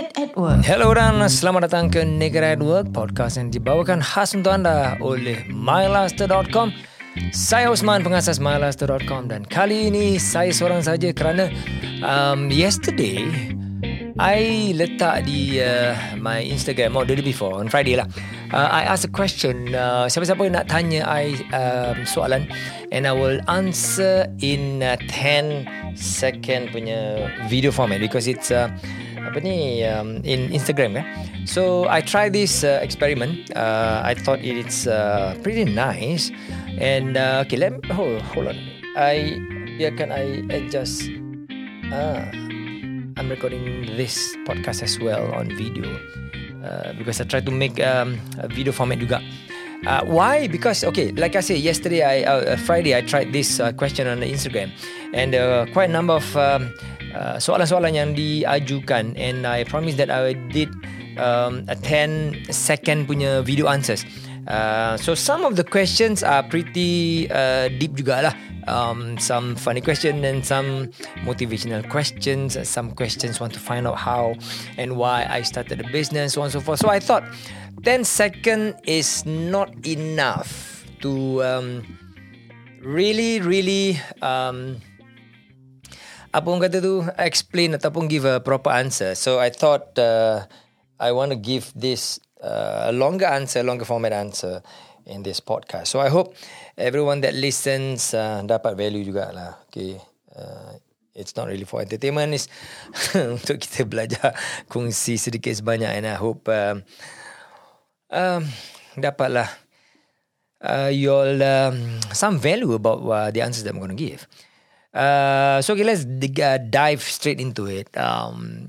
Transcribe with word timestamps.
Naked 0.00 0.16
at 0.16 0.32
Work. 0.32 0.64
Hello 0.64 0.96
dan 0.96 1.20
selamat 1.28 1.68
datang 1.68 1.92
ke 1.92 2.00
at 2.00 2.60
Work 2.64 2.88
Podcast 2.96 3.36
yang 3.36 3.52
dibawakan 3.52 4.00
khas 4.00 4.32
untuk 4.32 4.56
anda 4.56 4.96
oleh 4.96 5.44
MyLaster.com 5.52 6.72
Saya 7.36 7.68
Osman, 7.68 8.00
pengasas 8.00 8.40
MyLaster.com 8.40 9.28
Dan 9.28 9.44
kali 9.44 9.92
ini 9.92 10.16
saya 10.16 10.56
seorang 10.56 10.80
saja 10.80 11.12
kerana 11.12 11.52
um, 12.00 12.48
Yesterday 12.48 13.28
I 14.16 14.72
letak 14.72 15.28
di 15.28 15.60
uh, 15.60 15.92
my 16.16 16.40
Instagram 16.48 16.96
Oh, 16.96 17.04
the 17.04 17.20
day 17.20 17.24
before, 17.24 17.60
on 17.60 17.68
Friday 17.68 17.96
lah. 17.96 18.08
Uh, 18.52 18.68
I 18.68 18.84
ask 18.84 19.04
a 19.04 19.12
question. 19.12 19.72
Uh, 19.72 20.08
Siapa-siapa 20.08 20.44
nak 20.48 20.68
tanya 20.68 21.08
I 21.08 21.36
um, 21.52 22.08
soalan? 22.08 22.48
And 22.88 23.04
I 23.04 23.12
will 23.16 23.40
answer 23.48 24.28
in 24.40 24.80
uh, 24.80 24.96
10 25.12 25.96
second 25.96 26.68
punya 26.72 27.32
video 27.48 27.72
format 27.72 28.00
Because 28.00 28.28
it's 28.28 28.52
uh, 28.52 28.68
apa 29.30 29.38
ni 29.38 29.86
um, 29.86 30.18
in 30.26 30.50
Instagram 30.50 30.98
kan. 30.98 31.06
So 31.46 31.86
I 31.86 32.02
try 32.02 32.26
this 32.26 32.66
uh, 32.66 32.82
experiment. 32.82 33.46
Uh, 33.54 34.02
I 34.02 34.18
thought 34.18 34.42
it's 34.42 34.90
uh, 34.90 35.38
pretty 35.46 35.64
nice. 35.64 36.34
And 36.82 37.14
uh, 37.14 37.46
okay, 37.46 37.56
let 37.56 37.78
me 37.78 37.80
hold, 37.94 38.18
hold 38.34 38.50
on. 38.50 38.58
I 38.98 39.38
yeah, 39.78 39.94
can 39.94 40.10
I 40.10 40.42
adjust? 40.50 41.06
Ah, 41.94 42.26
I'm 43.14 43.30
recording 43.30 43.86
this 43.94 44.34
podcast 44.46 44.82
as 44.82 44.98
well 44.98 45.30
on 45.30 45.48
video 45.54 45.86
uh, 46.66 46.92
because 46.98 47.20
I 47.20 47.24
try 47.24 47.40
to 47.40 47.50
make 47.50 47.78
um, 47.78 48.18
a 48.42 48.50
video 48.50 48.74
format 48.74 48.98
juga. 48.98 49.22
Uh, 49.86 50.04
why? 50.04 50.44
Because 50.48 50.84
okay, 50.84 51.12
like 51.16 51.32
I 51.36 51.40
said 51.40 51.64
yesterday, 51.64 52.04
I 52.04 52.28
uh, 52.28 52.56
Friday 52.68 52.92
I 52.92 53.00
tried 53.00 53.32
this 53.32 53.60
uh, 53.60 53.72
question 53.72 54.04
on 54.04 54.20
Instagram, 54.20 54.68
and 55.16 55.32
uh, 55.32 55.64
quite 55.72 55.88
a 55.88 55.92
number 55.92 56.20
of 56.20 56.28
um, 56.36 56.68
Uh, 57.10 57.36
soalan-soalan 57.42 57.92
yang 57.94 58.10
diajukan 58.14 59.18
and 59.18 59.42
I 59.46 59.66
promise 59.66 59.98
that 59.98 60.10
I 60.10 60.34
did 60.54 60.70
um, 61.18 61.66
a 61.66 61.74
10 61.74 62.50
second 62.54 63.10
punya 63.10 63.42
video 63.42 63.66
answers. 63.66 64.06
Uh, 64.46 64.96
so 64.96 65.14
some 65.14 65.44
of 65.44 65.56
the 65.56 65.64
questions 65.64 66.22
are 66.22 66.42
pretty 66.42 67.28
uh, 67.30 67.68
deep 67.78 67.94
juga 67.94 68.30
lah. 68.30 68.34
Um, 68.68 69.18
some 69.18 69.56
funny 69.56 69.80
question 69.80 70.24
and 70.24 70.44
some 70.46 70.90
motivational 71.26 71.82
questions. 71.88 72.56
Some 72.68 72.92
questions 72.92 73.40
want 73.40 73.52
to 73.54 73.60
find 73.60 73.86
out 73.86 73.98
how 73.98 74.34
and 74.78 74.96
why 74.96 75.26
I 75.28 75.42
started 75.42 75.78
the 75.78 75.88
business, 75.90 76.34
so 76.34 76.42
on 76.42 76.46
and 76.46 76.52
so 76.52 76.60
forth. 76.60 76.80
So 76.80 76.88
I 76.88 77.00
thought 77.00 77.24
10 77.82 78.04
second 78.04 78.76
is 78.84 79.26
not 79.26 79.74
enough 79.86 80.84
to 81.00 81.42
um, 81.42 81.82
really, 82.82 83.40
really 83.40 84.00
um, 84.22 84.80
apa 86.30 86.46
orang 86.46 86.62
kata 86.70 86.78
tu 86.78 87.02
explain 87.18 87.74
ataupun 87.74 88.06
give 88.06 88.22
a 88.22 88.38
proper 88.38 88.70
answer. 88.70 89.18
So 89.18 89.42
I 89.42 89.50
thought 89.50 89.98
uh, 89.98 90.46
I 91.02 91.10
want 91.10 91.34
to 91.34 91.38
give 91.38 91.74
this 91.74 92.22
uh, 92.38 92.90
a 92.90 92.92
longer 92.94 93.26
answer, 93.26 93.66
longer 93.66 93.84
format 93.84 94.14
answer 94.14 94.62
in 95.10 95.26
this 95.26 95.42
podcast. 95.42 95.90
So 95.90 95.98
I 95.98 96.06
hope 96.06 96.38
everyone 96.78 97.20
that 97.26 97.34
listens 97.34 98.14
uh, 98.14 98.46
dapat 98.46 98.78
value 98.78 99.02
juga 99.02 99.34
lah. 99.34 99.52
Okay. 99.66 99.98
Uh, 100.30 100.78
it's 101.18 101.34
not 101.34 101.50
really 101.50 101.66
for 101.66 101.82
entertainment. 101.82 102.30
It's 102.30 102.46
untuk 103.34 103.58
kita 103.58 103.82
belajar 103.90 104.30
kongsi 104.70 105.18
sedikit 105.18 105.50
sebanyak. 105.58 105.90
And 105.90 106.06
I 106.06 106.14
hope 106.14 106.46
um, 106.46 106.86
um, 108.14 108.46
dapatlah 108.94 109.50
uh, 110.62 110.90
you'll 110.94 111.42
um, 111.42 111.98
some 112.14 112.38
value 112.38 112.78
about 112.78 113.02
uh, 113.02 113.28
the 113.34 113.42
answers 113.42 113.66
that 113.66 113.74
I'm 113.74 113.82
going 113.82 113.94
to 113.94 113.98
give. 113.98 114.30
Uh, 114.90 115.62
so 115.62 115.74
okay, 115.74 115.84
let's 115.86 116.04
dig, 116.04 116.40
uh, 116.40 116.58
dive 116.58 117.02
straight 117.02 117.40
into 117.40 117.66
it. 117.66 117.90
Um, 117.96 118.68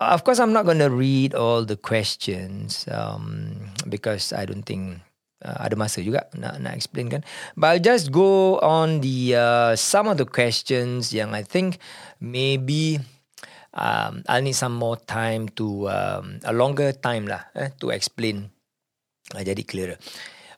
of 0.00 0.24
course, 0.24 0.38
I'm 0.38 0.52
not 0.52 0.64
going 0.64 0.80
to 0.80 0.90
read 0.90 1.34
all 1.34 1.64
the 1.64 1.76
questions 1.76 2.88
um, 2.90 3.72
because 3.88 4.32
I 4.32 4.44
don't 4.44 4.64
think 4.64 5.00
uh, 5.44 5.56
ada 5.64 5.76
masa 5.76 6.04
juga 6.04 6.28
nak 6.36 6.60
nak 6.60 6.76
explain 6.76 7.08
kan. 7.08 7.22
But 7.56 7.66
I'll 7.76 7.84
just 7.84 8.12
go 8.12 8.60
on 8.60 9.00
the 9.00 9.36
uh, 9.36 9.72
some 9.76 10.08
of 10.08 10.20
the 10.20 10.28
questions 10.28 11.12
yang 11.12 11.32
I 11.32 11.44
think 11.44 11.80
maybe 12.20 13.00
um, 13.72 14.24
I'll 14.28 14.44
need 14.44 14.56
some 14.56 14.76
more 14.76 14.96
time 14.96 15.48
to 15.56 15.88
um, 15.88 16.40
a 16.44 16.52
longer 16.52 16.92
time 16.92 17.28
lah 17.28 17.48
eh, 17.56 17.72
to 17.80 17.92
explain. 17.92 18.52
Uh, 19.32 19.44
jadi 19.44 19.62
clearer. 19.64 19.96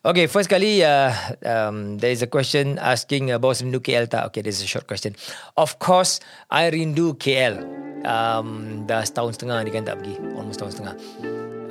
Okay, 0.03 0.27
first 0.27 0.51
kali 0.51 0.83
uh, 0.83 1.15
um, 1.47 1.95
there 1.95 2.11
is 2.11 2.19
a 2.19 2.27
question 2.27 2.75
asking 2.75 3.31
uh, 3.31 3.39
Bos 3.39 3.63
rindu 3.63 3.79
KL 3.79 4.03
tak? 4.11 4.27
Okay, 4.27 4.43
this 4.43 4.59
is 4.59 4.67
a 4.67 4.71
short 4.71 4.83
question. 4.83 5.15
Of 5.55 5.79
course, 5.79 6.19
I 6.51 6.67
rindu 6.67 7.15
KL. 7.15 7.63
Um, 8.03 8.83
dah 8.83 9.07
setahun 9.07 9.39
setengah 9.39 9.63
ni 9.63 9.71
kan 9.71 9.87
tak 9.87 10.03
pergi. 10.03 10.19
Almost 10.35 10.59
setahun 10.59 10.71
setengah. 10.75 10.95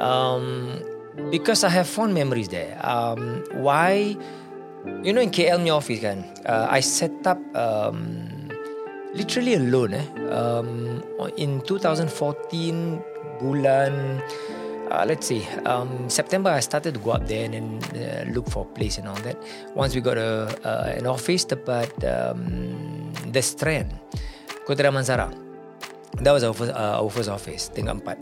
Um, 0.00 0.81
because 1.28 1.60
I 1.60 1.69
have 1.76 1.84
fond 1.84 2.16
memories 2.16 2.48
there. 2.48 2.81
Um, 2.81 3.44
why? 3.60 4.16
You 5.04 5.12
know 5.12 5.21
in 5.21 5.28
KL 5.28 5.60
punya 5.60 5.76
office 5.76 6.00
kan, 6.00 6.25
uh, 6.48 6.72
I 6.72 6.81
set 6.81 7.12
up 7.28 7.37
um, 7.53 8.48
literally 9.12 9.60
alone 9.60 9.92
eh. 9.92 10.06
Um, 10.32 11.04
in 11.37 11.60
2014 11.69 12.09
bulan 13.44 14.25
uh, 14.92 15.04
let's 15.08 15.26
see, 15.26 15.48
um, 15.64 16.08
September 16.12 16.53
I 16.53 16.60
started 16.60 16.94
to 16.94 17.00
go 17.00 17.16
up 17.16 17.25
there 17.26 17.48
and 17.48 17.80
uh, 17.97 18.28
look 18.28 18.48
for 18.53 18.69
a 18.69 18.70
place 18.76 19.00
and 19.00 19.08
all 19.08 19.19
that. 19.25 19.41
Once 19.72 19.97
we 19.97 20.04
got 20.04 20.20
a 20.20 20.53
uh, 20.62 20.92
an 20.92 21.08
office 21.08 21.48
tepat 21.48 21.88
um, 22.04 23.08
the 23.32 23.41
Strand, 23.41 23.88
Kota 24.69 24.84
Damansara. 24.84 25.32
That 26.20 26.36
was 26.36 26.44
our 26.44 26.53
first, 26.53 26.72
uh, 26.76 27.00
our 27.00 27.08
first 27.08 27.32
office, 27.32 27.72
tingkat 27.72 28.04
empat. 28.04 28.20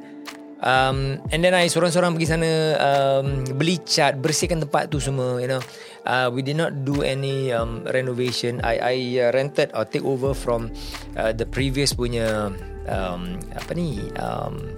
Um, 0.61 1.19
and 1.33 1.41
then 1.41 1.57
I 1.57 1.73
seorang-seorang 1.73 2.15
pergi 2.15 2.29
sana 2.29 2.51
um, 2.79 3.43
beli 3.57 3.81
cat, 3.81 4.21
bersihkan 4.21 4.61
tempat 4.63 4.93
tu 4.93 5.01
semua, 5.03 5.41
you 5.43 5.49
know. 5.49 5.65
Uh, 6.05 6.29
we 6.31 6.45
did 6.45 6.55
not 6.55 6.85
do 6.87 7.03
any 7.03 7.51
um, 7.51 7.83
renovation. 7.91 8.61
I 8.63 8.77
I 8.79 8.97
uh, 9.19 9.29
rented 9.35 9.75
or 9.75 9.89
take 9.89 10.05
over 10.05 10.37
from 10.37 10.71
uh, 11.17 11.33
the 11.33 11.49
previous 11.49 11.97
punya 11.97 12.53
um, 12.87 13.23
apa 13.57 13.73
ni 13.73 14.05
um, 14.21 14.71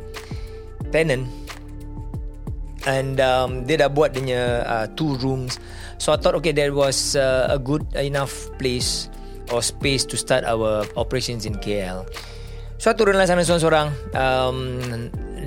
tenant 0.95 1.42
and 2.87 3.23
um, 3.23 3.67
dia 3.67 3.81
dah 3.83 3.91
buat 3.91 4.15
dia 4.15 4.67
uh, 4.67 4.87
two 4.99 5.19
rooms. 5.21 5.59
So 6.03 6.11
I 6.13 6.19
thought 6.19 6.35
okay 6.43 6.51
that 6.57 6.75
was 6.75 7.15
uh, 7.15 7.53
a 7.53 7.59
good 7.59 7.87
enough 7.95 8.51
place 8.59 9.07
or 9.55 9.63
space 9.63 10.07
to 10.09 10.17
start 10.17 10.43
our 10.47 10.87
operations 10.97 11.47
in 11.47 11.59
KL 11.59 12.07
so 12.83 12.91
I 12.91 12.99
turunlah 12.99 13.31
sana 13.31 13.47
seorang-seorang 13.47 13.95
um, 14.19 14.59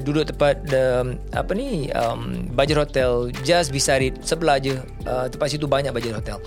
duduk 0.07 0.31
tempat 0.31 0.71
the, 0.71 1.19
apa 1.35 1.51
ni 1.51 1.91
um, 1.91 2.47
budget 2.55 2.79
hotel 2.79 3.27
just 3.43 3.75
beside 3.75 4.07
sebelah 4.23 4.55
je 4.55 4.79
uh, 5.03 5.27
tempat 5.27 5.51
situ 5.51 5.67
banyak 5.67 5.91
budget 5.91 6.15
hotel. 6.15 6.39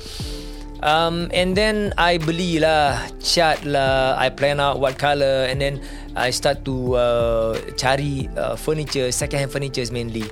Um, 0.80 1.28
and 1.36 1.52
then 1.52 1.92
I 2.00 2.16
beli 2.16 2.56
lah 2.56 3.04
cat 3.20 3.68
lah 3.68 4.16
I 4.16 4.32
plan 4.32 4.64
out 4.64 4.80
what 4.80 4.96
colour 4.96 5.44
and 5.44 5.60
then 5.60 5.84
I 6.16 6.32
start 6.32 6.64
to 6.64 6.96
uh, 6.96 7.52
cari 7.76 8.32
uh, 8.40 8.56
furniture 8.56 9.12
second 9.12 9.44
hand 9.44 9.52
furniture 9.52 9.84
mainly 9.92 10.24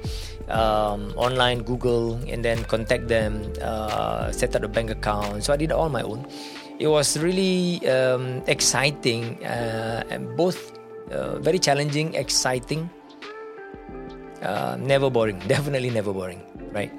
um, 0.49 1.12
online 1.17 1.62
Google 1.62 2.19
and 2.29 2.45
then 2.45 2.65
contact 2.65 3.09
them 3.09 3.53
uh, 3.62 4.31
set 4.33 4.55
up 4.57 4.62
a 4.62 4.69
bank 4.69 4.91
account. 4.91 5.45
So 5.45 5.53
I 5.53 5.57
did 5.57 5.73
all 5.73 5.89
my 5.89 6.03
own. 6.03 6.27
It 6.79 6.89
was 6.89 7.19
really 7.19 7.81
um, 7.89 8.43
exciting 8.47 9.45
uh, 9.45 10.05
and 10.11 10.37
both 10.37 10.77
uh, 11.11 11.39
very 11.39 11.59
challenging 11.59 12.15
exciting 12.15 12.91
uh, 14.43 14.77
never 14.79 15.09
boring 15.09 15.39
definitely 15.49 15.91
never 15.91 16.12
boring 16.12 16.43
right? 16.73 16.93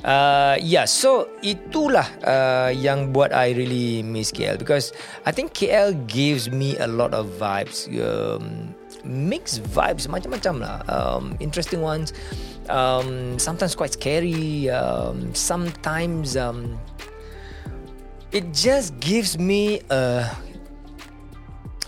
Uh, 0.00 0.56
yeah, 0.64 0.88
so 0.88 1.28
itulah 1.44 2.08
uh, 2.24 2.72
yang 2.72 3.12
buat 3.12 3.36
I 3.36 3.52
really 3.52 4.00
miss 4.00 4.32
KL 4.32 4.56
because 4.56 4.96
I 5.28 5.32
think 5.32 5.52
KL 5.52 5.92
gives 6.08 6.48
me 6.48 6.80
a 6.80 6.88
lot 6.88 7.12
of 7.12 7.28
vibes, 7.36 7.84
um, 8.00 8.72
mixed 9.04 9.62
vibes, 9.64 10.08
macam-macam 10.08 10.54
lah, 10.60 10.78
um, 10.88 11.36
interesting 11.40 11.80
ones. 11.80 12.12
um, 12.70 13.38
sometimes 13.38 13.74
quite 13.74 13.92
scary. 13.92 14.70
Um, 14.70 15.34
sometimes 15.34 16.36
um, 16.36 16.78
it 18.32 18.54
just 18.54 18.98
gives 19.00 19.38
me 19.38 19.82
a 19.90 20.30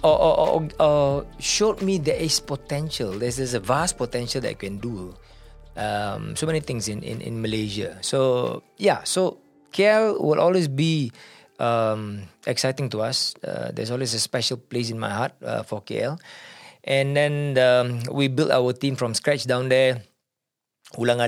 or, 0.03 0.19
or, 0.19 0.35
or, 0.39 0.69
or 0.81 1.27
showed 1.39 1.81
me 1.81 1.99
there 1.99 2.19
is 2.19 2.41
potential. 2.41 3.13
There's, 3.13 3.37
there's 3.37 3.55
a 3.55 3.61
vast 3.61 3.97
potential 3.97 4.41
that 4.41 4.51
I 4.51 4.55
can 4.55 4.79
do. 4.79 5.15
Um, 5.77 6.37
so 6.37 6.45
many 6.45 6.61
things 6.61 6.89
in, 6.89 7.03
in, 7.03 7.21
in 7.21 7.41
Malaysia. 7.41 7.97
So 8.03 8.63
yeah, 8.77 9.05
so 9.05 9.39
KL 9.73 10.21
will 10.21 10.41
always 10.41 10.67
be 10.67 11.13
um, 11.59 12.23
exciting 12.47 12.91
to 12.91 13.01
us. 13.03 13.35
Uh, 13.43 13.71
there's 13.73 13.91
always 13.91 14.13
a 14.13 14.19
special 14.19 14.57
place 14.57 14.91
in 14.91 14.99
my 14.99 15.11
heart 15.11 15.33
uh, 15.43 15.63
for 15.63 15.81
KL. 15.81 16.19
And 16.83 17.15
then 17.17 17.57
um, 17.59 18.03
we 18.11 18.27
built 18.27 18.51
our 18.51 18.73
team 18.73 18.97
from 18.97 19.15
scratch 19.15 19.47
down 19.47 19.69
there. 19.69 20.03
ulang 20.99 21.25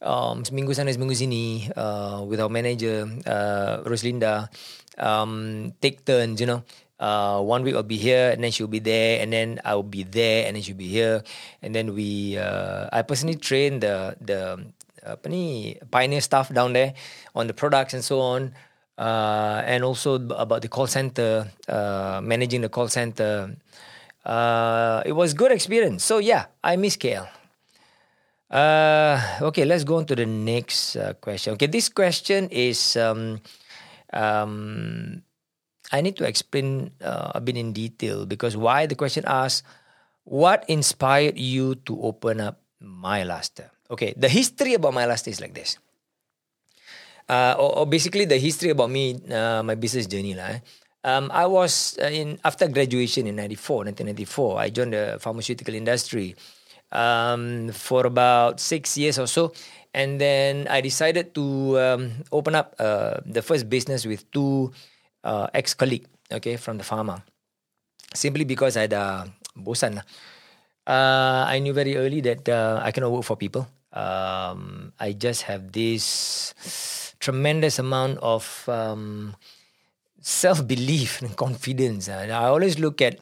um, 0.00 0.44
seminggu 0.44 0.72
sana 0.72 0.92
seminggu 0.92 1.16
sini 1.16 1.68
uh, 1.76 2.24
with 2.24 2.40
our 2.40 2.48
manager 2.48 3.08
uh, 3.28 3.84
Roslinda 3.84 4.48
um, 4.96 5.72
take 5.80 6.04
turns 6.04 6.40
you 6.40 6.48
know 6.48 6.62
Uh, 6.94 7.42
one 7.42 7.66
week 7.66 7.74
I'll 7.74 7.82
be 7.82 7.98
here, 7.98 8.30
and 8.30 8.38
then 8.38 8.54
she'll 8.54 8.70
be 8.70 8.78
there, 8.78 9.20
and 9.20 9.34
then 9.34 9.58
I'll 9.66 9.82
be 9.82 10.06
there, 10.06 10.46
and 10.46 10.54
then 10.54 10.62
she'll 10.62 10.78
be 10.78 10.88
here, 10.88 11.26
and 11.58 11.74
then 11.74 11.92
we. 11.92 12.38
Uh, 12.38 12.86
I 12.86 13.02
personally 13.02 13.34
train 13.34 13.82
the 13.82 14.14
the 14.22 14.62
apa 15.02 15.26
ni 15.26 15.74
pioneer 15.90 16.22
staff 16.22 16.54
down 16.54 16.72
there 16.72 16.94
on 17.34 17.50
the 17.50 17.52
products 17.52 17.98
and 17.98 18.00
so 18.06 18.22
on, 18.22 18.54
uh, 18.96 19.66
and 19.66 19.82
also 19.82 20.22
about 20.38 20.62
the 20.62 20.70
call 20.70 20.86
center, 20.86 21.50
uh, 21.66 22.22
managing 22.22 22.62
the 22.62 22.70
call 22.70 22.86
center. 22.86 23.52
Uh, 24.24 25.02
it 25.04 25.12
was 25.12 25.34
good 25.34 25.52
experience. 25.52 26.02
So 26.02 26.18
yeah, 26.18 26.46
I 26.64 26.76
miss 26.76 26.96
KL. 26.96 27.28
Uh, 28.50 29.20
okay, 29.52 29.64
let's 29.64 29.84
go 29.84 29.96
on 29.96 30.06
to 30.06 30.16
the 30.16 30.26
next 30.26 30.96
uh, 30.96 31.12
question. 31.20 31.54
Okay, 31.54 31.66
this 31.66 31.88
question 31.88 32.48
is 32.48 32.96
um, 32.96 33.40
um, 34.12 35.22
I 35.92 36.00
need 36.00 36.16
to 36.16 36.24
explain 36.24 36.90
uh, 37.02 37.32
a 37.34 37.40
bit 37.40 37.56
in 37.56 37.72
detail 37.72 38.24
because 38.26 38.56
why 38.56 38.86
the 38.86 38.94
question 38.94 39.24
asks, 39.26 39.66
what 40.24 40.64
inspired 40.68 41.36
you 41.36 41.74
to 41.84 42.00
open 42.00 42.40
up 42.40 42.60
MyLaster? 42.80 43.68
Okay, 43.90 44.14
the 44.16 44.28
history 44.28 44.74
about 44.74 44.94
MyLaster 44.94 45.28
is 45.28 45.40
like 45.40 45.54
this. 45.54 45.76
Uh, 47.28 47.56
or, 47.58 47.78
or 47.78 47.86
basically 47.86 48.24
the 48.24 48.38
history 48.38 48.70
about 48.70 48.90
me, 48.90 49.20
uh, 49.32 49.62
my 49.62 49.74
business 49.74 50.06
journey 50.06 50.34
lah. 50.34 50.56
Eh. 50.56 50.60
Um, 51.04 51.28
I 51.28 51.44
was 51.44 52.00
uh, 52.00 52.08
in 52.08 52.40
after 52.44 52.66
graduation 52.66 53.28
in 53.28 53.36
94, 53.36 53.92
1994. 53.92 54.58
I 54.58 54.68
joined 54.72 54.92
the 54.96 55.20
pharmaceutical 55.20 55.76
industry 55.76 56.34
um, 56.90 57.68
for 57.76 58.08
about 58.08 58.58
six 58.58 58.96
years 58.96 59.20
or 59.20 59.28
so, 59.28 59.52
and 59.92 60.16
then 60.18 60.66
I 60.66 60.80
decided 60.80 61.36
to 61.36 61.78
um, 61.78 62.24
open 62.32 62.56
up 62.56 62.74
uh, 62.80 63.20
the 63.28 63.42
first 63.44 63.68
business 63.68 64.08
with 64.08 64.24
two 64.32 64.72
uh, 65.22 65.52
ex 65.52 65.74
colleague, 65.76 66.08
okay, 66.32 66.56
from 66.56 66.80
the 66.80 66.84
pharma. 66.84 67.20
Simply 68.16 68.48
because 68.48 68.78
I 68.80 68.88
had 68.88 68.94
uh, 68.94 69.28
bosan. 69.52 70.00
Uh, 70.86 71.44
I 71.44 71.60
knew 71.60 71.72
very 71.72 71.96
early 72.00 72.20
that 72.22 72.48
uh, 72.48 72.80
I 72.82 72.92
cannot 72.92 73.12
work 73.12 73.24
for 73.24 73.36
people. 73.36 73.68
Um, 73.92 74.92
I 74.98 75.12
just 75.12 75.42
have 75.42 75.72
this 75.72 77.14
tremendous 77.20 77.78
amount 77.78 78.18
of 78.24 78.44
um, 78.68 79.36
self 80.24 80.64
belief 80.66 81.20
and 81.22 81.36
confidence. 81.36 82.08
And 82.08 82.32
I 82.32 82.48
always 82.48 82.80
look 82.80 83.04
at 83.04 83.20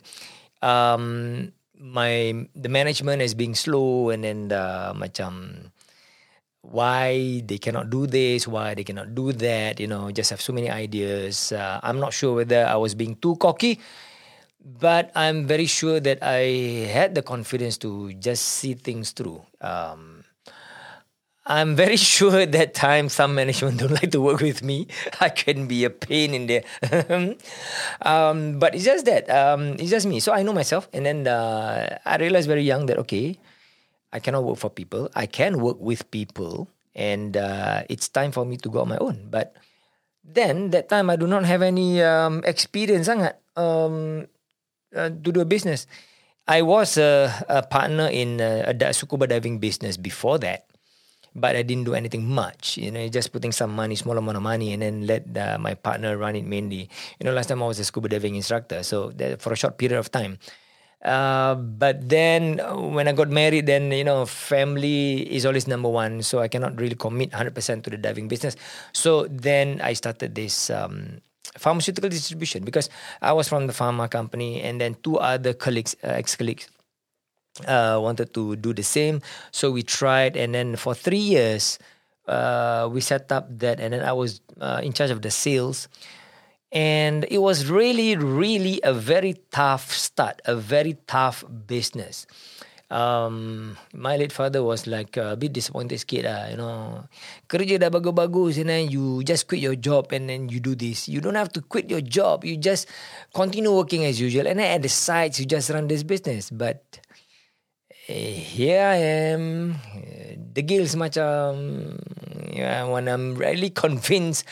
um, 0.63 1.51
my 1.75 2.47
the 2.55 2.71
management 2.71 3.21
as 3.21 3.35
being 3.35 3.59
slow 3.59 4.15
and 4.15 4.23
then 4.23 4.55
uh, 4.55 4.95
macam 4.95 5.67
why 6.63 7.43
they 7.43 7.59
cannot 7.59 7.91
do 7.91 8.07
this, 8.07 8.47
why 8.47 8.73
they 8.79 8.87
cannot 8.87 9.15
do 9.19 9.35
that. 9.35 9.83
You 9.83 9.91
know, 9.91 10.15
just 10.15 10.31
have 10.31 10.41
so 10.41 10.55
many 10.55 10.71
ideas. 10.71 11.51
Uh, 11.51 11.83
I'm 11.83 11.99
not 11.99 12.15
sure 12.15 12.39
whether 12.39 12.65
I 12.65 12.77
was 12.79 12.95
being 12.95 13.19
too 13.19 13.35
cocky. 13.37 13.83
But 14.63 15.11
I'm 15.19 15.45
very 15.51 15.67
sure 15.67 15.99
that 15.99 16.23
I 16.23 16.87
had 16.87 17.17
the 17.17 17.23
confidence 17.23 17.77
to 17.83 18.15
just 18.15 18.63
see 18.63 18.75
things 18.75 19.11
through. 19.11 19.43
Um, 19.61 20.12
I'm 21.47 21.75
very 21.75 21.97
sure 22.15 22.39
at 22.39 22.53
that 22.53 22.75
time 22.75 23.09
some 23.09 23.35
management 23.35 23.81
don't 23.81 23.93
like 23.93 24.11
to 24.13 24.21
work 24.21 24.41
with 24.41 24.63
me. 24.63 24.87
I 25.21 25.29
can 25.29 25.67
be 25.67 25.85
a 25.85 25.91
pain 25.91 26.35
in 26.35 26.47
there. 26.47 26.65
um, 28.03 28.59
but 28.59 28.75
it's 28.75 28.85
just 28.85 29.07
that. 29.07 29.29
Um, 29.29 29.75
it's 29.79 29.91
just 29.91 30.07
me. 30.07 30.21
So 30.21 30.33
I 30.33 30.43
know 30.43 30.53
myself. 30.53 30.89
And 30.93 31.07
then 31.07 31.27
uh, 31.27 31.99
I 32.05 32.17
realized 32.17 32.49
very 32.49 32.63
young 32.63 32.87
that, 32.87 32.99
okay, 32.99 33.39
I 34.13 34.21
cannot 34.21 34.45
work 34.45 34.59
for 34.59 34.71
people. 34.71 35.11
I 35.15 35.27
can 35.27 35.61
work 35.61 35.81
with 35.81 36.11
people. 36.11 36.69
And 36.95 37.37
uh, 37.37 37.83
it's 37.89 38.09
time 38.09 38.33
for 38.33 38.45
me 38.45 38.57
to 38.59 38.69
go 38.69 38.83
on 38.83 38.89
my 38.89 38.99
own. 38.99 39.29
But 39.31 39.57
then 40.23 40.71
that 40.71 40.89
time 40.89 41.11
I 41.11 41.17
do 41.17 41.27
not 41.27 41.45
have 41.45 41.63
any 41.63 42.03
um, 42.03 42.43
experience 42.45 43.09
sangat 43.09 43.35
um, 43.57 44.29
uh, 44.95 45.11
to 45.11 45.33
do 45.33 45.41
a 45.41 45.49
business. 45.49 45.87
I 46.47 46.63
was 46.63 46.99
a, 46.99 47.33
a 47.49 47.63
partner 47.63 48.07
in 48.07 48.41
a, 48.41 48.71
a 48.71 48.93
scuba 48.93 49.27
diving 49.27 49.59
business 49.59 49.97
before 49.97 50.39
that 50.39 50.72
but 51.35 51.57
I 51.57 51.63
didn't 51.63 51.85
do 51.85 51.95
anything 51.95 52.29
much. 52.29 52.77
You 52.77 52.91
know, 52.91 53.09
just 53.09 53.33
putting 53.33 53.53
some 53.53 53.75
money, 53.75 53.95
small 53.97 54.17
amount 54.19 54.37
of 54.37 54.43
money, 54.43 54.73
and 54.73 54.83
then 54.83 55.07
let 55.07 55.25
uh, 55.37 55.59
my 55.59 55.75
partner 55.75 56.17
run 56.17 56.37
it 56.37 56.45
mainly. 56.45 56.89
You 57.19 57.25
know, 57.25 57.33
last 57.33 57.49
time 57.49 57.63
I 57.63 57.67
was 57.67 57.79
a 57.79 57.85
scuba 57.85 58.09
diving 58.09 58.35
instructor, 58.35 58.83
so 58.83 59.11
that, 59.17 59.41
for 59.41 59.53
a 59.53 59.57
short 59.57 59.79
period 59.79 59.99
of 59.99 60.11
time. 60.11 60.39
Uh, 61.03 61.57
but 61.57 62.09
then 62.09 62.61
uh, 62.61 62.79
when 62.79 63.09
I 63.09 63.13
got 63.13 63.29
married, 63.29 63.67
then 63.67 63.91
you 63.91 64.05
know, 64.05 64.25
family 64.25 65.23
is 65.35 65.45
always 65.45 65.67
number 65.67 65.89
one. 65.89 66.23
So 66.23 66.39
I 66.39 66.49
cannot 66.49 66.79
really 66.79 66.95
commit 66.95 67.35
hundred 67.35 67.55
percent 67.55 67.85
to 67.85 67.91
the 67.91 67.97
diving 67.97 68.29
business. 68.29 68.57
So 68.93 69.27
then 69.29 69.81
I 69.83 69.95
started 69.95 70.35
this. 70.35 70.71
Um, 70.71 71.21
pharmaceutical 71.59 72.09
distribution 72.09 72.65
because 72.65 72.89
I 73.21 73.33
was 73.33 73.49
from 73.49 73.67
the 73.67 73.75
pharma 73.75 74.11
company 74.11 74.63
and 74.63 74.81
then 74.81 74.97
two 75.03 75.19
other 75.19 75.53
colleagues, 75.53 75.95
uh, 76.03 76.09
ex-colleagues 76.09 76.69
uh, 77.67 77.99
wanted 78.01 78.35
to 78.35 78.57
do 78.57 78.73
the 78.73 78.83
same. 78.83 79.21
So 79.51 79.71
we 79.71 79.83
tried, 79.83 80.37
and 80.37 80.55
then 80.55 80.77
for 80.77 80.95
three 80.95 81.23
years, 81.23 81.79
uh, 82.29 82.89
we 82.91 83.01
set 83.01 83.31
up 83.33 83.47
that, 83.59 83.81
and 83.81 83.93
then 83.93 84.03
I 84.03 84.13
was 84.13 84.41
uh, 84.61 84.81
in 84.83 84.93
charge 84.93 85.11
of 85.11 85.23
the 85.23 85.31
sales. 85.31 85.89
And 86.73 87.27
it 87.29 87.39
was 87.39 87.69
really, 87.69 88.17
really 88.17 88.81
a 88.83 88.95
very 88.95 89.37
tough 89.53 89.93
start, 89.93 90.41
a 90.47 90.57
very 90.57 90.97
tough 91.07 91.45
business. 91.67 92.27
Um, 92.93 93.77
my 93.95 94.17
late 94.21 94.33
father 94.33 94.63
was 94.63 94.87
like 94.87 95.17
a 95.17 95.33
bit 95.33 95.57
disappointed 95.57 95.97
sikit 95.97 96.29
lah, 96.29 96.53
you 96.53 96.61
know. 96.61 97.09
Kerja 97.49 97.81
dah 97.81 97.89
bagus-bagus 97.89 98.61
and 98.61 98.69
then 98.69 98.93
you 98.93 99.25
just 99.25 99.49
quit 99.49 99.65
your 99.65 99.77
job 99.81 100.13
and 100.13 100.29
then 100.29 100.53
you 100.53 100.61
do 100.61 100.77
this. 100.77 101.09
You 101.09 101.25
don't 101.25 101.41
have 101.41 101.49
to 101.57 101.65
quit 101.65 101.89
your 101.89 102.05
job. 102.05 102.45
You 102.45 102.61
just 102.61 102.89
continue 103.33 103.73
working 103.73 104.05
as 104.05 104.21
usual. 104.21 104.45
And 104.45 104.61
then 104.61 104.69
at 104.69 104.85
the 104.85 104.93
sides, 104.93 105.41
you 105.41 105.49
just 105.49 105.73
run 105.73 105.89
this 105.89 106.05
business. 106.05 106.53
But 106.53 107.01
here 108.07 108.83
I 108.83 108.99
am. 109.35 109.79
The 110.53 110.63
gills 110.63 110.99
macam 110.99 111.55
yeah, 112.53 112.85
when 112.85 113.09
I'm 113.09 113.35
really 113.35 113.71
convinced 113.85 114.45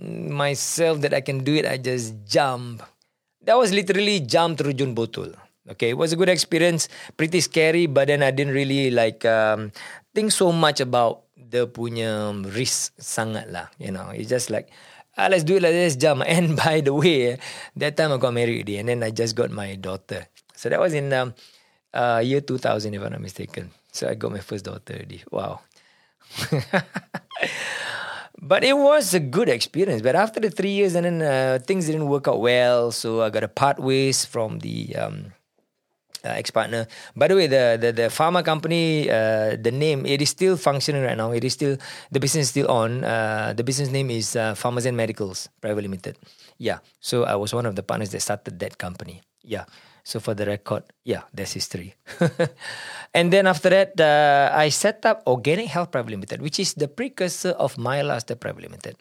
myself 0.00 1.00
that 1.02 1.12
I 1.12 1.20
can 1.20 1.44
do 1.44 1.54
it, 1.54 1.66
I 1.66 1.76
just 1.76 2.14
jump. 2.26 2.82
That 3.44 3.56
was 3.56 3.72
literally 3.72 4.20
jump 4.20 4.58
through 4.58 4.74
Jun 4.74 4.94
Botul. 4.94 5.34
Okay, 5.68 5.90
it 5.90 5.98
was 6.00 6.12
a 6.12 6.16
good 6.16 6.32
experience, 6.32 6.88
pretty 7.16 7.40
scary, 7.40 7.84
but 7.84 8.08
then 8.08 8.22
I 8.22 8.30
didn't 8.30 8.54
really 8.54 8.90
like 8.90 9.24
um, 9.28 9.70
think 10.14 10.32
so 10.32 10.50
much 10.50 10.80
about 10.80 11.28
the 11.36 11.68
punya 11.68 12.32
risk 12.56 12.96
sangat 12.96 13.52
lah. 13.52 13.68
You 13.76 13.92
know, 13.92 14.08
it's 14.16 14.32
just 14.32 14.48
like, 14.48 14.72
ah, 15.20 15.28
let's 15.28 15.44
do 15.44 15.60
it, 15.60 15.62
let's 15.62 15.96
jump. 15.96 16.24
And 16.28 16.56
by 16.56 16.80
the 16.80 16.96
way, 16.96 17.36
that 17.76 18.00
time 18.00 18.12
I 18.12 18.16
got 18.16 18.32
married 18.32 18.68
and 18.72 18.88
then 18.88 19.04
I 19.04 19.12
just 19.12 19.36
got 19.36 19.52
my 19.52 19.76
daughter. 19.76 20.24
So 20.56 20.72
that 20.72 20.80
was 20.80 20.96
in 20.96 21.12
um, 21.12 21.36
uh, 21.92 22.20
year 22.24 22.40
2000, 22.40 22.94
if 22.94 23.02
I'm 23.02 23.12
not 23.12 23.20
mistaken. 23.20 23.70
So 23.92 24.08
I 24.08 24.14
got 24.14 24.32
my 24.32 24.40
first 24.40 24.64
daughter 24.64 24.94
already. 24.94 25.22
Wow. 25.30 25.60
but 28.40 28.62
it 28.64 28.76
was 28.76 29.14
a 29.14 29.20
good 29.20 29.48
experience. 29.48 30.02
But 30.02 30.14
after 30.14 30.40
the 30.40 30.50
three 30.50 30.70
years, 30.70 30.94
and 30.94 31.04
then 31.04 31.22
uh, 31.22 31.58
things 31.64 31.86
didn't 31.86 32.08
work 32.08 32.28
out 32.28 32.40
well. 32.40 32.92
So 32.92 33.22
I 33.22 33.30
got 33.30 33.42
a 33.42 33.48
part 33.48 33.78
ways 33.78 34.24
from 34.24 34.60
the 34.60 34.94
um, 34.96 35.32
uh, 36.24 36.30
ex 36.30 36.50
partner. 36.50 36.86
By 37.16 37.28
the 37.28 37.36
way, 37.36 37.46
the 37.46 37.78
the, 37.80 37.92
the 37.92 38.08
pharma 38.08 38.44
company, 38.44 39.10
uh, 39.10 39.56
the 39.56 39.70
name 39.70 40.06
it 40.06 40.20
is 40.22 40.30
still 40.30 40.56
functioning 40.56 41.02
right 41.02 41.16
now. 41.16 41.32
It 41.32 41.44
is 41.44 41.52
still 41.54 41.76
the 42.10 42.20
business 42.20 42.46
is 42.46 42.50
still 42.50 42.70
on. 42.70 43.04
Uh, 43.04 43.54
the 43.56 43.64
business 43.64 43.90
name 43.90 44.10
is 44.10 44.36
uh, 44.36 44.54
Pharmazen 44.54 44.94
Medicals 44.94 45.48
Private 45.60 45.82
Limited. 45.82 46.18
Yeah. 46.58 46.78
So 47.00 47.24
I 47.24 47.36
was 47.36 47.54
one 47.54 47.66
of 47.66 47.76
the 47.76 47.82
partners 47.82 48.10
that 48.10 48.20
started 48.20 48.58
that 48.58 48.78
company. 48.78 49.22
Yeah. 49.42 49.64
So 50.08 50.24
for 50.24 50.32
the 50.32 50.48
record, 50.48 50.88
yeah, 51.04 51.28
that's 51.36 51.52
history. 51.52 51.92
and 53.14 53.28
then 53.28 53.44
after 53.44 53.68
that, 53.68 53.92
uh, 54.00 54.48
I 54.56 54.72
set 54.72 55.04
up 55.04 55.20
Organic 55.28 55.68
Health 55.68 55.92
Private 55.92 56.16
Limited, 56.16 56.40
which 56.40 56.56
is 56.56 56.72
the 56.80 56.88
precursor 56.88 57.52
of 57.60 57.76
MyLaster 57.76 58.40
Private 58.40 58.72
Limited. 58.72 58.96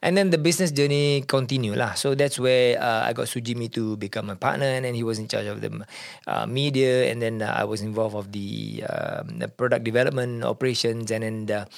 And 0.00 0.16
then 0.16 0.32
the 0.32 0.40
business 0.40 0.72
journey 0.72 1.28
continued 1.28 1.76
lah. 1.76 1.92
So 1.92 2.16
that's 2.16 2.40
where 2.40 2.80
uh, 2.80 3.04
I 3.04 3.12
got 3.12 3.28
Sujimi 3.28 3.68
to 3.76 4.00
become 4.00 4.32
a 4.32 4.36
partner, 4.40 4.64
and 4.64 4.88
then 4.88 4.96
he 4.96 5.04
was 5.04 5.20
in 5.20 5.28
charge 5.28 5.44
of 5.44 5.60
the 5.60 5.84
uh, 6.24 6.48
media, 6.48 7.12
and 7.12 7.20
then 7.20 7.44
uh, 7.44 7.52
I 7.52 7.68
was 7.68 7.84
involved 7.84 8.16
of 8.16 8.32
the, 8.32 8.80
um, 8.88 9.36
the 9.36 9.52
product 9.52 9.84
development 9.84 10.40
operations, 10.40 11.12
and 11.12 11.20
then 11.20 11.52
uh, 11.52 11.68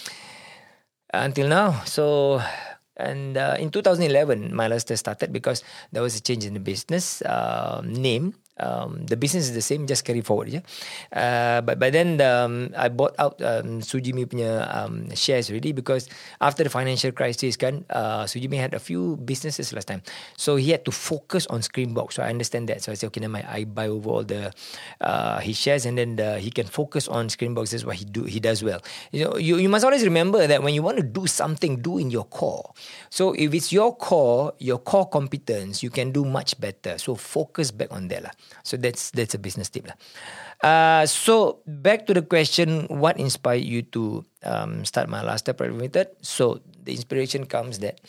until 1.10 1.50
now. 1.50 1.82
So 1.82 2.38
and 2.98 3.38
uh, 3.38 3.56
in 3.58 3.70
2011, 3.70 4.50
MyLaster 4.50 4.98
started 4.98 5.32
because 5.32 5.62
there 5.90 6.02
was 6.02 6.14
a 6.14 6.20
change 6.20 6.44
in 6.44 6.54
the 6.54 6.60
business 6.60 7.22
uh, 7.22 7.80
name 7.82 8.34
um, 8.60 9.06
the 9.06 9.16
business 9.16 9.48
is 9.48 9.54
the 9.54 9.62
same, 9.62 9.86
just 9.86 10.04
carry 10.04 10.20
forward 10.20 10.50
je. 10.50 10.60
Uh, 11.12 11.60
but 11.62 11.78
but 11.78 11.92
then 11.92 12.20
um, 12.20 12.70
I 12.76 12.88
bought 12.88 13.14
out 13.18 13.40
um, 13.42 13.80
Sujimi 13.80 14.26
punya 14.26 14.66
um, 14.70 15.08
shares 15.14 15.50
really 15.50 15.72
because 15.72 16.08
after 16.40 16.64
the 16.64 16.70
financial 16.70 17.12
crisis 17.12 17.56
kan, 17.56 17.84
uh, 17.90 18.24
Sujimi 18.24 18.58
had 18.58 18.74
a 18.74 18.82
few 18.82 19.16
businesses 19.22 19.72
last 19.72 19.88
time, 19.88 20.02
so 20.36 20.56
he 20.56 20.70
had 20.70 20.84
to 20.84 20.92
focus 20.92 21.46
on 21.48 21.60
Screenbox. 21.60 22.18
So 22.18 22.22
I 22.22 22.30
understand 22.30 22.68
that. 22.68 22.82
So 22.82 22.92
I 22.92 22.94
said, 22.94 23.08
okay, 23.08 23.20
then 23.20 23.34
I 23.34 23.64
buy 23.64 23.88
over 23.88 24.10
all 24.10 24.24
the 24.24 24.52
uh, 25.00 25.38
his 25.40 25.56
shares, 25.56 25.86
and 25.86 25.98
then 25.98 26.16
the, 26.16 26.38
he 26.38 26.50
can 26.50 26.66
focus 26.66 27.08
on 27.08 27.28
Screenbox. 27.28 27.70
That's 27.70 27.84
what 27.84 27.96
he 27.96 28.04
do. 28.04 28.24
He 28.24 28.40
does 28.40 28.62
well. 28.62 28.80
You 29.12 29.24
know, 29.24 29.36
you 29.36 29.56
you 29.56 29.68
must 29.68 29.84
always 29.84 30.04
remember 30.04 30.46
that 30.46 30.62
when 30.62 30.74
you 30.74 30.82
want 30.82 30.98
to 30.98 31.06
do 31.06 31.26
something, 31.26 31.80
do 31.80 31.98
in 31.98 32.10
your 32.10 32.24
core. 32.24 32.74
So 33.10 33.32
if 33.32 33.54
it's 33.54 33.72
your 33.72 33.94
core, 33.96 34.52
your 34.58 34.78
core 34.78 35.08
competence, 35.08 35.82
you 35.82 35.90
can 35.90 36.12
do 36.12 36.24
much 36.24 36.58
better. 36.60 36.98
So 36.98 37.14
focus 37.14 37.70
back 37.70 37.92
on 37.92 38.08
that 38.08 38.22
lah. 38.22 38.34
So 38.62 38.76
that's 38.76 39.10
that's 39.10 39.34
a 39.34 39.38
business 39.38 39.68
tip. 39.68 39.88
Uh, 40.62 41.06
so 41.06 41.60
back 41.66 42.06
to 42.06 42.14
the 42.14 42.22
question, 42.22 42.86
what 42.90 43.18
inspired 43.18 43.64
you 43.64 43.82
to 43.94 44.24
um, 44.42 44.84
start 44.84 45.08
my 45.08 45.22
last 45.22 45.46
step 45.46 45.60
limited? 45.60 46.08
So 46.20 46.60
the 46.82 46.92
inspiration 46.92 47.46
comes 47.46 47.78
that 47.78 48.00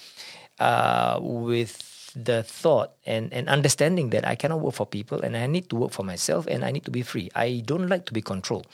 uh, 0.59 1.19
with 1.21 1.77
the 2.15 2.43
thought 2.43 2.93
and, 3.05 3.31
and 3.33 3.47
understanding 3.49 4.09
that 4.09 4.27
I 4.27 4.35
cannot 4.35 4.61
work 4.61 4.73
for 4.73 4.85
people 4.85 5.21
and 5.21 5.37
I 5.37 5.45
need 5.45 5.69
to 5.69 5.75
work 5.75 5.91
for 5.91 6.03
myself 6.03 6.47
and 6.47 6.65
I 6.65 6.71
need 6.71 6.85
to 6.85 6.91
be 6.91 7.01
free. 7.01 7.29
I 7.35 7.61
don't 7.65 7.87
like 7.87 8.05
to 8.07 8.13
be 8.13 8.21
controlled. 8.21 8.67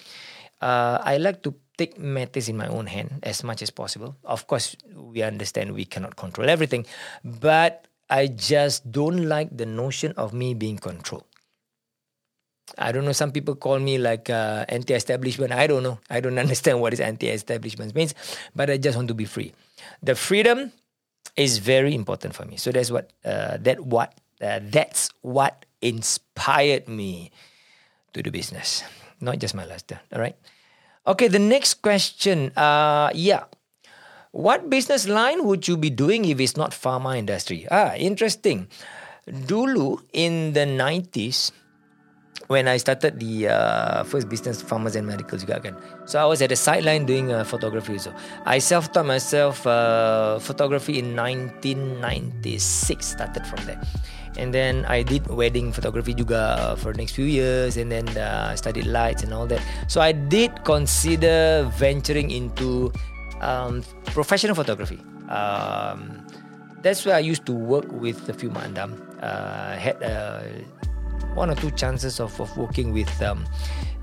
Uh, 0.61 0.99
I 1.03 1.17
like 1.17 1.43
to 1.43 1.53
take 1.77 1.99
matters 1.99 2.47
in 2.47 2.55
my 2.55 2.67
own 2.67 2.87
hand 2.87 3.19
as 3.23 3.43
much 3.43 3.61
as 3.61 3.69
possible. 3.69 4.15
Of 4.23 4.47
course, 4.47 4.75
we 4.95 5.21
understand 5.21 5.73
we 5.73 5.85
cannot 5.85 6.15
control 6.15 6.49
everything, 6.49 6.85
but 7.23 7.87
I 8.09 8.27
just 8.27 8.89
don't 8.91 9.27
like 9.27 9.55
the 9.55 9.65
notion 9.65 10.13
of 10.15 10.33
me 10.33 10.53
being 10.53 10.77
controlled. 10.77 11.25
I 12.77 12.91
don't 12.91 13.05
know. 13.05 13.11
Some 13.11 13.31
people 13.31 13.55
call 13.55 13.79
me 13.79 13.97
like 13.97 14.29
uh, 14.29 14.65
anti-establishment. 14.69 15.51
I 15.51 15.67
don't 15.67 15.83
know. 15.83 15.99
I 16.09 16.19
don't 16.19 16.37
understand 16.45 16.81
what 16.81 16.93
is 16.93 16.99
anti-establishment 16.99 17.95
means, 17.95 18.13
but 18.55 18.69
I 18.69 18.77
just 18.77 18.95
want 18.95 19.07
to 19.09 19.13
be 19.13 19.25
free. 19.25 19.53
The 20.01 20.15
freedom 20.15 20.71
is 21.35 21.59
very 21.59 21.93
important 21.93 22.35
for 22.35 22.45
me. 22.45 22.57
So 22.57 22.71
that's 22.71 22.91
what 22.91 23.11
uh, 23.23 23.57
that 23.61 23.79
what 23.85 24.15
uh, 24.41 24.59
that's 24.63 25.09
what 25.21 25.65
inspired 25.81 26.87
me 26.87 27.31
to 28.13 28.23
do 28.23 28.31
business, 28.31 28.83
not 29.21 29.39
just 29.39 29.53
my 29.53 29.65
last. 29.65 29.91
All 29.91 30.19
right. 30.19 30.35
Okay. 31.07 31.27
The 31.27 31.39
next 31.39 31.81
question. 31.81 32.51
Uh, 32.55 33.11
yeah. 33.13 33.45
What 34.31 34.69
business 34.69 35.07
line 35.07 35.45
would 35.45 35.65
you 35.65 35.77
be 35.77 35.89
doing 35.89 36.25
if 36.25 36.41
it's 36.41 36.57
not 36.57 36.71
pharma 36.71 37.17
industry? 37.17 37.67
Ah, 37.71 37.95
interesting. 37.95 38.67
Dulu 39.25 40.03
in 40.11 40.51
the 40.51 40.67
90s, 40.67 41.55
when 42.47 42.67
I 42.67 42.77
started 42.77 43.19
the 43.19 43.49
uh, 43.49 44.03
first 44.03 44.29
business, 44.29 44.61
Farmers 44.61 44.95
and 44.95 45.07
Medical 45.07 45.37
juga 45.39 45.57
kan. 45.61 45.73
So 46.05 46.21
I 46.21 46.25
was 46.25 46.41
at 46.41 46.49
the 46.53 46.59
sideline 46.59 47.05
doing 47.05 47.33
uh, 47.33 47.43
photography 47.43 47.97
so. 47.97 48.13
I 48.45 48.59
self-taught 48.61 49.05
myself 49.05 49.65
uh, 49.65 50.37
photography 50.39 50.99
in 50.99 51.15
1996, 51.17 53.01
started 53.01 53.43
from 53.47 53.65
there. 53.65 53.81
And 54.37 54.53
then 54.53 54.83
I 54.85 55.01
did 55.01 55.25
wedding 55.31 55.71
photography 55.71 56.13
juga 56.13 56.75
for 56.77 56.91
the 56.91 56.99
next 56.99 57.15
few 57.15 57.25
years 57.25 57.77
and 57.79 57.87
then 57.87 58.05
uh, 58.19 58.55
studied 58.59 58.85
lights 58.85 59.23
and 59.23 59.33
all 59.33 59.47
that. 59.47 59.63
So 59.87 60.01
I 60.01 60.11
did 60.11 60.51
consider 60.67 61.63
venturing 61.79 62.31
into 62.31 62.91
um, 63.39 63.81
professional 64.11 64.53
photography. 64.53 64.99
Um, 65.31 66.19
that's 66.83 67.05
where 67.07 67.15
I 67.15 67.23
used 67.23 67.47
to 67.47 67.53
work 67.55 67.87
with 67.89 68.27
a 68.29 68.33
few 68.35 68.51
mandam. 68.51 68.99
Uh, 69.23 69.79
had 69.79 69.97
a 70.03 70.43
one 71.35 71.51
or 71.51 71.55
two 71.55 71.71
chances 71.71 72.19
of, 72.19 72.33
of 72.39 72.49
working 72.57 72.91
with 72.91 73.11
um, 73.21 73.43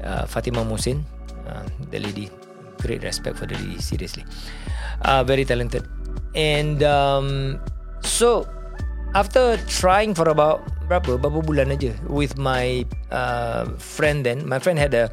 uh, 0.04 0.26
Fatima 0.26 0.64
Mohsin, 0.64 1.02
uh, 1.48 1.64
the 1.90 1.98
lady. 1.98 2.30
Great 2.82 3.02
respect 3.02 3.38
for 3.38 3.46
the 3.46 3.54
lady, 3.54 3.78
seriously. 3.78 4.24
Uh, 5.02 5.22
very 5.22 5.44
talented. 5.44 5.86
And 6.34 6.82
um, 6.82 7.60
so, 8.02 8.48
after 9.14 9.56
trying 9.68 10.14
for 10.14 10.28
about 10.28 10.66
berapa 10.90 11.16
berapa 11.16 11.40
bulan 11.46 11.70
aja 11.72 11.94
with 12.10 12.36
my 12.36 12.84
uh, 13.14 13.70
friend 13.78 14.26
then, 14.26 14.42
my 14.48 14.58
friend 14.58 14.82
had 14.82 14.92
a 14.98 15.06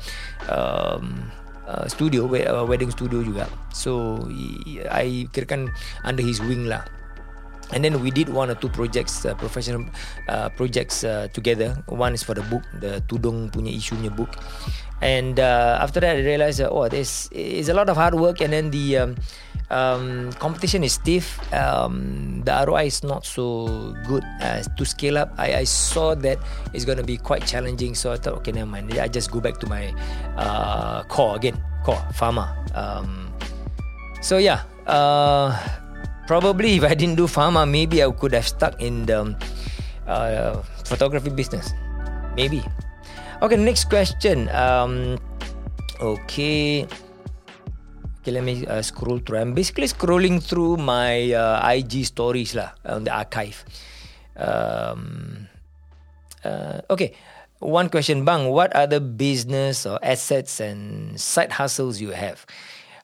um, 0.50 1.30
uh, 1.70 1.86
studio, 1.86 2.26
wedding 2.66 2.90
studio 2.90 3.22
juga. 3.22 3.46
So, 3.70 4.26
I 4.90 5.30
kirakan 5.30 5.70
under 6.04 6.26
his 6.26 6.42
wing 6.42 6.66
lah. 6.66 6.82
And 7.72 7.84
then 7.84 8.02
we 8.02 8.10
did 8.10 8.30
one 8.30 8.50
or 8.50 8.56
two 8.56 8.70
projects, 8.70 9.26
uh, 9.26 9.36
professional 9.36 9.86
uh, 10.28 10.50
projects 10.50 11.04
uh, 11.04 11.28
together. 11.34 11.78
One 11.88 12.14
is 12.14 12.24
for 12.24 12.34
the 12.34 12.42
book, 12.42 12.64
the 12.80 13.02
Tudong 13.06 13.52
punya 13.54 13.70
isunya 13.70 14.10
book. 14.10 14.34
And 15.02 15.40
uh, 15.40 15.80
after 15.82 16.00
that, 16.02 16.18
I 16.18 16.20
realized, 16.20 16.62
uh, 16.62 16.70
oh, 16.70 16.90
this 16.90 17.30
is 17.32 17.70
a 17.70 17.74
lot 17.74 17.88
of 17.90 17.96
hard 17.96 18.16
work. 18.16 18.42
And 18.42 18.52
then 18.52 18.72
the 18.72 18.98
um, 18.98 19.16
um, 19.70 20.34
competition 20.34 20.84
is 20.84 20.94
stiff. 20.94 21.40
Um, 21.54 22.42
the 22.44 22.52
ROI 22.68 22.86
is 22.86 23.04
not 23.04 23.26
so 23.26 23.96
good 24.08 24.24
uh, 24.42 24.64
to 24.64 24.86
scale 24.86 25.18
up. 25.18 25.34
I, 25.38 25.62
I 25.62 25.64
saw 25.64 26.16
that 26.16 26.40
it's 26.74 26.86
going 26.86 26.98
to 26.98 27.04
be 27.04 27.18
quite 27.18 27.46
challenging. 27.46 27.96
So 27.96 28.12
I 28.12 28.18
thought, 28.18 28.34
okay, 28.44 28.52
never 28.52 28.70
mind. 28.70 28.92
I 28.98 29.08
just 29.08 29.32
go 29.32 29.40
back 29.40 29.60
to 29.60 29.68
my 29.68 29.94
uh, 30.36 31.04
core 31.04 31.36
again, 31.36 31.62
core, 31.86 32.04
pharma. 32.12 32.50
Um, 32.76 33.32
so 34.22 34.38
yeah. 34.38 34.64
Uh, 34.86 35.56
probably 36.30 36.78
if 36.78 36.86
I 36.86 36.94
didn't 36.94 37.18
do 37.18 37.26
pharma, 37.26 37.66
maybe 37.66 38.06
I 38.06 38.14
could 38.14 38.38
have 38.38 38.46
stuck 38.46 38.78
in 38.78 39.10
the 39.10 39.34
uh, 40.06 40.62
photography 40.86 41.34
business. 41.34 41.74
Maybe. 42.38 42.62
Okay, 43.42 43.58
next 43.58 43.90
question. 43.90 44.46
Um, 44.54 45.18
okay. 45.98 46.86
Okay, 48.22 48.30
let 48.30 48.46
me 48.46 48.62
uh, 48.70 48.86
scroll 48.86 49.18
through. 49.18 49.42
I'm 49.42 49.58
basically 49.58 49.90
scrolling 49.90 50.38
through 50.38 50.78
my 50.78 51.34
uh, 51.34 51.66
IG 51.66 52.06
stories 52.06 52.54
lah 52.54 52.78
on 52.86 53.10
the 53.10 53.12
archive. 53.16 53.66
Um, 54.38 55.50
uh, 56.46 56.86
okay, 56.94 57.18
one 57.58 57.90
question, 57.90 58.22
bang. 58.22 58.54
What 58.54 58.70
other 58.78 59.02
business 59.02 59.90
or 59.90 59.98
assets 60.06 60.62
and 60.62 61.18
side 61.18 61.58
hustles 61.58 61.98
you 61.98 62.14
have? 62.14 62.46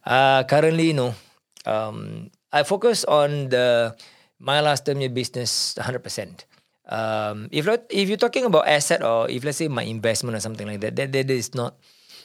Uh, 0.06 0.46
currently, 0.46 0.94
no. 0.94 1.18
Um, 1.66 2.30
I 2.56 2.64
focus 2.64 3.04
on 3.04 3.52
the 3.52 3.92
my 4.40 4.64
last 4.64 4.88
term 4.88 5.04
your 5.04 5.12
business 5.12 5.76
100%. 5.76 6.00
Um, 6.88 7.52
if 7.52 7.68
if 7.92 8.08
you're 8.08 8.22
talking 8.22 8.48
about 8.48 8.64
asset 8.72 9.04
or 9.04 9.28
if 9.28 9.44
let's 9.44 9.60
say 9.60 9.68
my 9.68 9.84
investment 9.84 10.40
or 10.40 10.40
something 10.40 10.64
like 10.64 10.80
that, 10.80 10.96
that, 10.96 11.12
that 11.12 11.28
is 11.28 11.52
not 11.52 11.76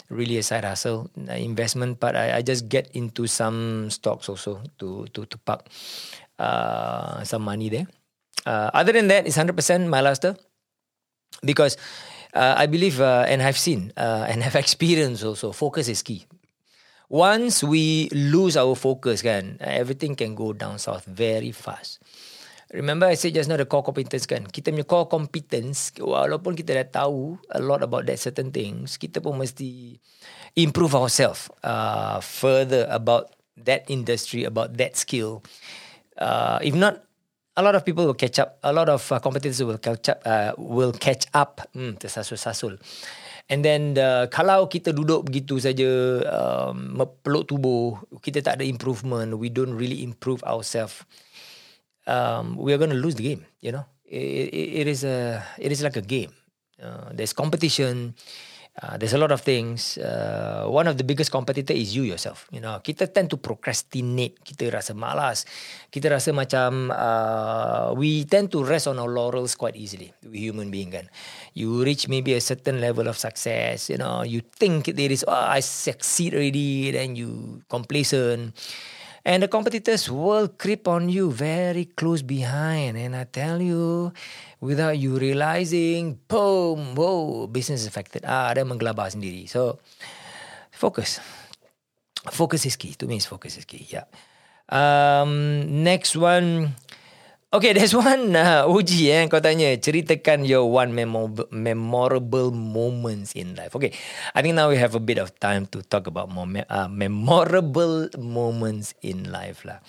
really 0.06 0.38
a 0.38 0.46
side 0.46 0.62
hustle 0.62 1.10
uh, 1.26 1.34
investment, 1.34 1.98
but 1.98 2.14
I, 2.14 2.38
I 2.38 2.40
just 2.42 2.68
get 2.68 2.94
into 2.94 3.26
some 3.26 3.90
stocks 3.90 4.30
also 4.30 4.62
to 4.78 5.10
to 5.18 5.26
to 5.26 5.36
park 5.42 5.66
uh, 6.38 7.26
some 7.26 7.42
money 7.42 7.66
there. 7.66 7.90
Uh, 8.46 8.70
other 8.70 8.92
than 8.94 9.08
that, 9.10 9.26
it's 9.26 9.36
100% 9.36 9.52
my 9.90 10.00
last 10.00 10.22
term 10.22 10.36
because 11.42 11.76
uh, 12.34 12.54
I 12.56 12.66
believe 12.66 13.00
uh, 13.00 13.26
and 13.26 13.42
I've 13.42 13.58
seen 13.58 13.92
uh, 13.96 14.26
and 14.30 14.42
have 14.46 14.54
experienced 14.54 15.24
also 15.24 15.50
focus 15.50 15.88
is 15.88 16.02
key 16.06 16.26
once 17.10 17.66
we 17.66 18.06
lose 18.14 18.54
our 18.54 18.78
focus 18.78 19.20
kan 19.20 19.58
everything 19.58 20.14
can 20.14 20.38
go 20.38 20.54
down 20.54 20.78
south 20.78 21.02
very 21.04 21.50
fast. 21.50 21.98
Remember 22.70 23.10
i 23.10 23.18
said 23.18 23.34
just 23.34 23.50
now 23.50 23.58
the 23.58 23.66
core 23.66 23.82
competence 23.82 24.30
kan? 24.30 24.46
Kita 24.46 24.70
punya 24.70 24.86
core 24.86 25.10
competence 25.10 25.90
walaupun 25.98 26.54
kita 26.54 26.78
dah 26.78 27.02
tahu 27.02 27.34
a 27.50 27.58
lot 27.58 27.82
about 27.82 28.06
that 28.06 28.22
certain 28.22 28.54
things 28.54 28.94
kita 28.94 29.18
pun 29.18 29.34
mesti 29.34 29.98
improve 30.54 30.94
ourselves 30.94 31.50
uh, 31.66 32.22
further 32.22 32.86
about 32.86 33.34
that 33.58 33.90
industry 33.90 34.46
about 34.46 34.78
that 34.78 34.94
skill. 34.94 35.42
Uh, 36.14 36.62
if 36.62 36.78
not 36.78 37.02
a 37.58 37.62
lot 37.62 37.74
of 37.74 37.82
people 37.82 38.06
will 38.06 38.14
catch 38.14 38.38
up 38.38 38.62
a 38.62 38.70
lot 38.70 38.86
of 38.86 39.02
uh, 39.10 39.18
competitors 39.18 39.58
will 39.66 39.82
catch 39.82 40.06
up 40.06 40.22
uh, 40.22 40.54
will 40.54 40.94
catch 40.94 41.26
up 41.34 41.66
hmm 41.74 41.98
tersasul-sasul 41.98 42.78
And 43.50 43.66
then 43.66 43.98
the, 43.98 44.30
kalau 44.30 44.70
kita 44.70 44.94
duduk 44.94 45.26
begitu 45.26 45.58
saja 45.58 45.90
um, 46.30 46.94
peluk 47.26 47.50
tubuh, 47.50 47.98
kita 48.22 48.46
tak 48.46 48.62
ada 48.62 48.64
improvement, 48.64 49.34
we 49.34 49.50
don't 49.50 49.74
really 49.74 50.06
improve 50.06 50.38
ourselves. 50.46 51.02
Um, 52.06 52.54
we 52.54 52.70
are 52.70 52.78
going 52.78 52.94
to 52.94 52.98
lose 52.98 53.18
the 53.18 53.26
game, 53.26 53.42
you 53.58 53.74
know. 53.74 53.82
It, 54.06 54.54
it, 54.54 54.68
it 54.82 54.86
is 54.86 55.02
a 55.02 55.42
it 55.58 55.70
is 55.74 55.82
like 55.82 55.98
a 55.98 56.02
game. 56.02 56.30
Uh, 56.78 57.10
there's 57.10 57.34
competition. 57.34 58.14
Uh, 58.78 58.96
there's 58.96 59.12
a 59.12 59.18
lot 59.18 59.32
of 59.32 59.42
things. 59.42 59.98
Uh, 59.98 60.64
one 60.70 60.86
of 60.86 60.96
the 60.96 61.04
biggest 61.04 61.30
competitor 61.30 61.74
is 61.74 61.94
you 61.94 62.02
yourself. 62.02 62.46
You 62.54 62.62
know, 62.62 62.78
kita 62.78 63.12
tend 63.12 63.28
to 63.34 63.36
procrastinate. 63.36 64.38
Kita 64.46 64.70
rasa 64.70 64.94
malas. 64.94 65.44
Kita 65.90 66.06
rasa 66.08 66.30
macam 66.30 66.88
uh, 66.94 67.92
we 67.98 68.24
tend 68.24 68.54
to 68.54 68.62
rest 68.62 68.86
on 68.86 68.96
our 69.02 69.10
laurels 69.10 69.58
quite 69.58 69.74
easily. 69.74 70.14
We 70.22 70.46
human 70.48 70.70
being 70.70 70.94
kan. 70.94 71.10
You 71.52 71.82
reach 71.82 72.06
maybe 72.06 72.32
a 72.38 72.40
certain 72.40 72.80
level 72.80 73.10
of 73.10 73.18
success. 73.18 73.90
You 73.90 73.98
know, 73.98 74.22
you 74.22 74.40
think 74.40 74.94
there 74.94 75.10
is 75.10 75.26
oh 75.26 75.34
I 75.34 75.60
succeed 75.60 76.32
already. 76.32 76.94
Then 76.94 77.18
you 77.18 77.60
complacent. 77.68 78.54
And 79.24 79.44
the 79.44 79.48
competitors 79.48 80.08
will 80.08 80.48
creep 80.48 80.88
on 80.88 81.08
you 81.12 81.30
very 81.30 81.84
close 81.92 82.22
behind. 82.24 82.96
And 82.96 83.12
I 83.14 83.24
tell 83.24 83.60
you, 83.60 84.12
without 84.60 84.96
you 84.96 85.20
realizing, 85.20 86.18
boom, 86.28 86.96
whoa, 86.96 87.46
business 87.46 87.84
is 87.84 87.86
affected. 87.86 88.24
Ah, 88.24 88.48
ada 88.48 88.64
menggelabar 88.64 89.12
sendiri. 89.12 89.44
So, 89.44 89.76
focus. 90.72 91.20
Focus 92.32 92.64
is 92.64 92.76
key. 92.76 92.96
To 92.96 93.04
me, 93.04 93.20
focus 93.20 93.60
is 93.60 93.68
key. 93.68 93.84
Yeah. 93.92 94.08
Um, 94.72 95.84
next 95.84 96.16
one. 96.16 96.76
Okay, 97.50 97.72
there's 97.76 97.98
one 97.98 98.30
uh, 98.38 98.62
Uji 98.70 99.10
eh, 99.10 99.26
kau 99.26 99.42
tanya 99.42 99.74
ceritakan 99.74 100.46
your 100.46 100.70
one 100.70 100.94
memorable, 100.94 101.50
memorable 101.50 102.54
moments 102.54 103.34
in 103.34 103.58
life. 103.58 103.74
Okay, 103.74 103.90
I 104.38 104.38
think 104.38 104.54
now 104.54 104.70
we 104.70 104.78
have 104.78 104.94
a 104.94 105.02
bit 105.02 105.18
of 105.18 105.34
time 105.42 105.66
to 105.74 105.82
talk 105.82 106.06
about 106.06 106.30
more 106.30 106.46
me- 106.46 106.66
uh, 106.70 106.86
memorable 106.86 108.06
moments 108.14 108.94
in 109.02 109.34
life 109.34 109.66
lah. 109.66 109.82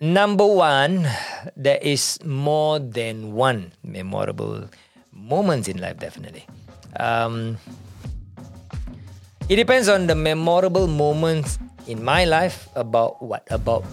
Number 0.00 0.48
one, 0.48 1.04
there 1.52 1.78
is 1.84 2.16
more 2.24 2.80
than 2.80 3.36
one 3.36 3.76
memorable 3.84 4.72
moments 5.12 5.68
in 5.68 5.84
life. 5.84 6.00
Definitely, 6.00 6.48
um, 6.96 7.60
it 9.52 9.60
depends 9.60 9.84
on 9.92 10.08
the 10.08 10.16
memorable 10.16 10.88
moments 10.88 11.60
in 11.84 12.00
my 12.00 12.24
life 12.24 12.72
about 12.72 13.20
what 13.20 13.44
about 13.52 13.84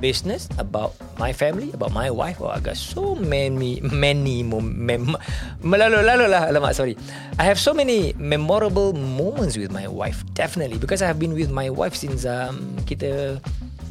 business, 0.00 0.48
about 0.58 0.94
my 1.18 1.32
family, 1.32 1.72
about 1.72 1.92
my 1.92 2.10
wife. 2.10 2.40
Oh, 2.40 2.48
I 2.48 2.60
got 2.60 2.76
so 2.76 3.14
many, 3.14 3.80
many, 3.80 4.42
mem- 4.42 5.16
lalu, 5.62 5.98
lalu 6.04 6.26
lah, 6.28 6.48
alamak, 6.52 6.74
sorry. 6.74 6.96
I 7.38 7.44
have 7.44 7.58
so 7.58 7.72
many 7.72 8.12
memorable 8.16 8.92
moments 8.92 9.56
with 9.56 9.72
my 9.72 9.88
wife, 9.88 10.24
definitely, 10.34 10.78
because 10.78 11.02
I 11.02 11.06
have 11.06 11.18
been 11.18 11.34
with 11.34 11.50
my 11.50 11.70
wife 11.70 11.96
since 11.96 12.24
um, 12.24 12.76
kita, 12.84 13.40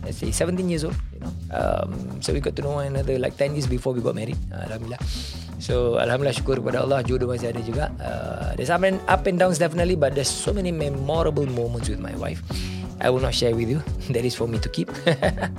let's 0.06 0.18
say, 0.18 0.32
17 0.32 0.70
years 0.70 0.84
old, 0.86 0.98
you 1.14 1.22
know. 1.22 1.32
Um, 1.54 2.22
so 2.22 2.34
we 2.34 2.40
got 2.40 2.56
to 2.58 2.62
know 2.62 2.80
another 2.80 3.18
like 3.18 3.38
10 3.38 3.54
years 3.54 3.68
before 3.68 3.94
we 3.94 4.02
got 4.02 4.16
married. 4.16 4.38
Alhamdulillah. 4.54 5.02
So 5.56 5.98
Alhamdulillah 5.98 6.36
syukur 6.36 6.60
kepada 6.60 6.84
Allah 6.84 7.00
Jodoh 7.02 7.32
masih 7.32 7.50
ada 7.56 7.64
juga 7.64 7.90
uh, 8.04 8.54
There's 8.60 8.70
up 8.70 8.84
and, 8.84 9.00
up 9.08 9.24
and 9.24 9.40
downs 9.40 9.56
definitely 9.56 9.96
But 9.96 10.14
there's 10.14 10.30
so 10.30 10.52
many 10.52 10.70
memorable 10.70 11.48
moments 11.48 11.88
with 11.88 11.98
my 11.98 12.12
wife 12.20 12.44
I 13.02 13.10
will 13.10 13.20
not 13.20 13.34
share 13.34 13.56
with 13.56 13.70
you. 13.70 13.84
That 14.16 14.24
is 14.24 14.36
for 14.36 14.48
me 14.48 14.60
to 14.60 14.70
keep. 14.70 14.90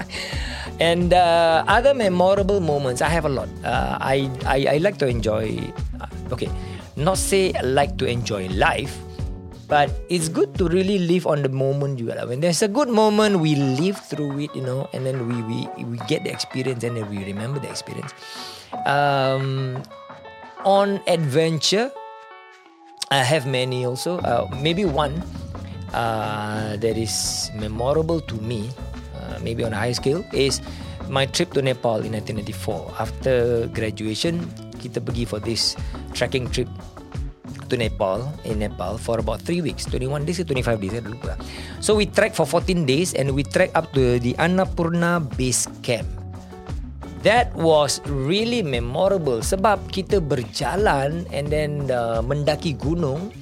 and 0.81 1.13
uh, 1.13 1.65
other 1.69 1.95
memorable 1.95 2.61
moments, 2.61 3.03
I 3.03 3.09
have 3.09 3.25
a 3.25 3.33
lot. 3.33 3.49
Uh, 3.65 3.99
I, 4.01 4.31
I 4.47 4.59
I 4.75 4.77
like 4.79 4.97
to 5.03 5.07
enjoy. 5.09 5.59
Uh, 6.01 6.09
okay, 6.33 6.49
not 6.97 7.19
say 7.19 7.53
I 7.53 7.63
like 7.63 7.99
to 7.99 8.07
enjoy 8.07 8.49
life, 8.55 8.97
but 9.69 9.91
it's 10.09 10.29
good 10.29 10.55
to 10.57 10.69
really 10.69 10.99
live 10.99 11.27
on 11.27 11.43
the 11.43 11.53
moment 11.53 11.99
you 11.99 12.11
are. 12.13 12.27
When 12.27 12.41
there's 12.41 12.63
a 12.63 12.71
good 12.71 12.89
moment, 12.89 13.41
we 13.41 13.55
live 13.55 13.99
through 13.99 14.41
it, 14.41 14.55
you 14.55 14.63
know, 14.63 14.89
and 14.95 15.05
then 15.05 15.29
we 15.29 15.37
we 15.45 15.59
we 15.85 15.97
get 16.09 16.25
the 16.25 16.33
experience 16.33 16.85
and 16.85 16.97
then 16.97 17.05
we 17.11 17.25
remember 17.27 17.61
the 17.61 17.69
experience. 17.69 18.15
Um, 18.87 19.83
on 20.65 21.01
adventure, 21.07 21.91
I 23.11 23.23
have 23.23 23.47
many 23.47 23.85
also. 23.85 24.19
Uh, 24.25 24.49
maybe 24.63 24.85
one 24.85 25.23
uh, 25.97 26.77
that 26.77 26.97
is 27.01 27.49
memorable 27.57 28.21
to 28.21 28.37
me, 28.45 28.69
uh, 29.17 29.41
maybe 29.41 29.65
on 29.65 29.73
a 29.73 29.81
high 29.81 29.97
scale, 29.97 30.21
is 30.37 30.61
my 31.09 31.25
trip 31.25 31.57
to 31.57 31.65
Nepal 31.65 32.05
in 32.05 32.13
1994. 32.13 33.01
After 33.01 33.35
graduation, 33.73 34.45
kita 34.77 35.01
pergi 35.01 35.25
for 35.25 35.41
this 35.41 35.75
trekking 36.13 36.53
trip 36.53 36.69
to 37.67 37.75
Nepal 37.75 38.23
in 38.47 38.63
Nepal 38.63 39.01
for 39.01 39.19
about 39.19 39.43
3 39.43 39.65
weeks. 39.65 39.89
21 39.89 40.29
days 40.29 40.39
to 40.39 40.47
25 40.47 40.79
days 40.79 40.93
saya 40.95 41.03
lupa. 41.09 41.35
So 41.83 41.99
we 41.99 42.07
trek 42.07 42.37
for 42.37 42.47
14 42.47 42.87
days 42.87 43.17
and 43.17 43.35
we 43.35 43.43
trek 43.43 43.75
up 43.75 43.91
to 43.97 44.21
the 44.23 44.37
Annapurna 44.39 45.25
base 45.35 45.67
camp. 45.83 46.07
That 47.27 47.51
was 47.59 47.99
really 48.07 48.63
memorable 48.63 49.43
sebab 49.43 49.83
kita 49.91 50.23
berjalan 50.23 51.27
and 51.35 51.51
then 51.51 51.91
uh, 51.91 52.23
mendaki 52.23 52.79
gunung 52.79 53.35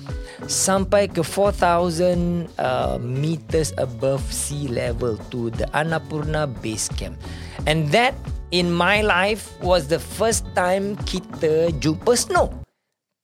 sampai 0.46 1.08
ke 1.08 1.24
4000 1.24 2.48
uh, 2.60 2.96
meters 3.00 3.72
above 3.80 4.22
sea 4.28 4.68
level 4.68 5.16
to 5.32 5.48
the 5.54 5.66
Annapurna 5.72 6.48
base 6.60 6.88
camp. 6.92 7.16
And 7.64 7.88
that 7.92 8.12
in 8.52 8.68
my 8.68 9.00
life 9.00 9.56
was 9.64 9.88
the 9.88 10.00
first 10.00 10.44
time 10.52 10.96
kita 11.08 11.72
jumpa 11.80 12.12
snow. 12.14 12.52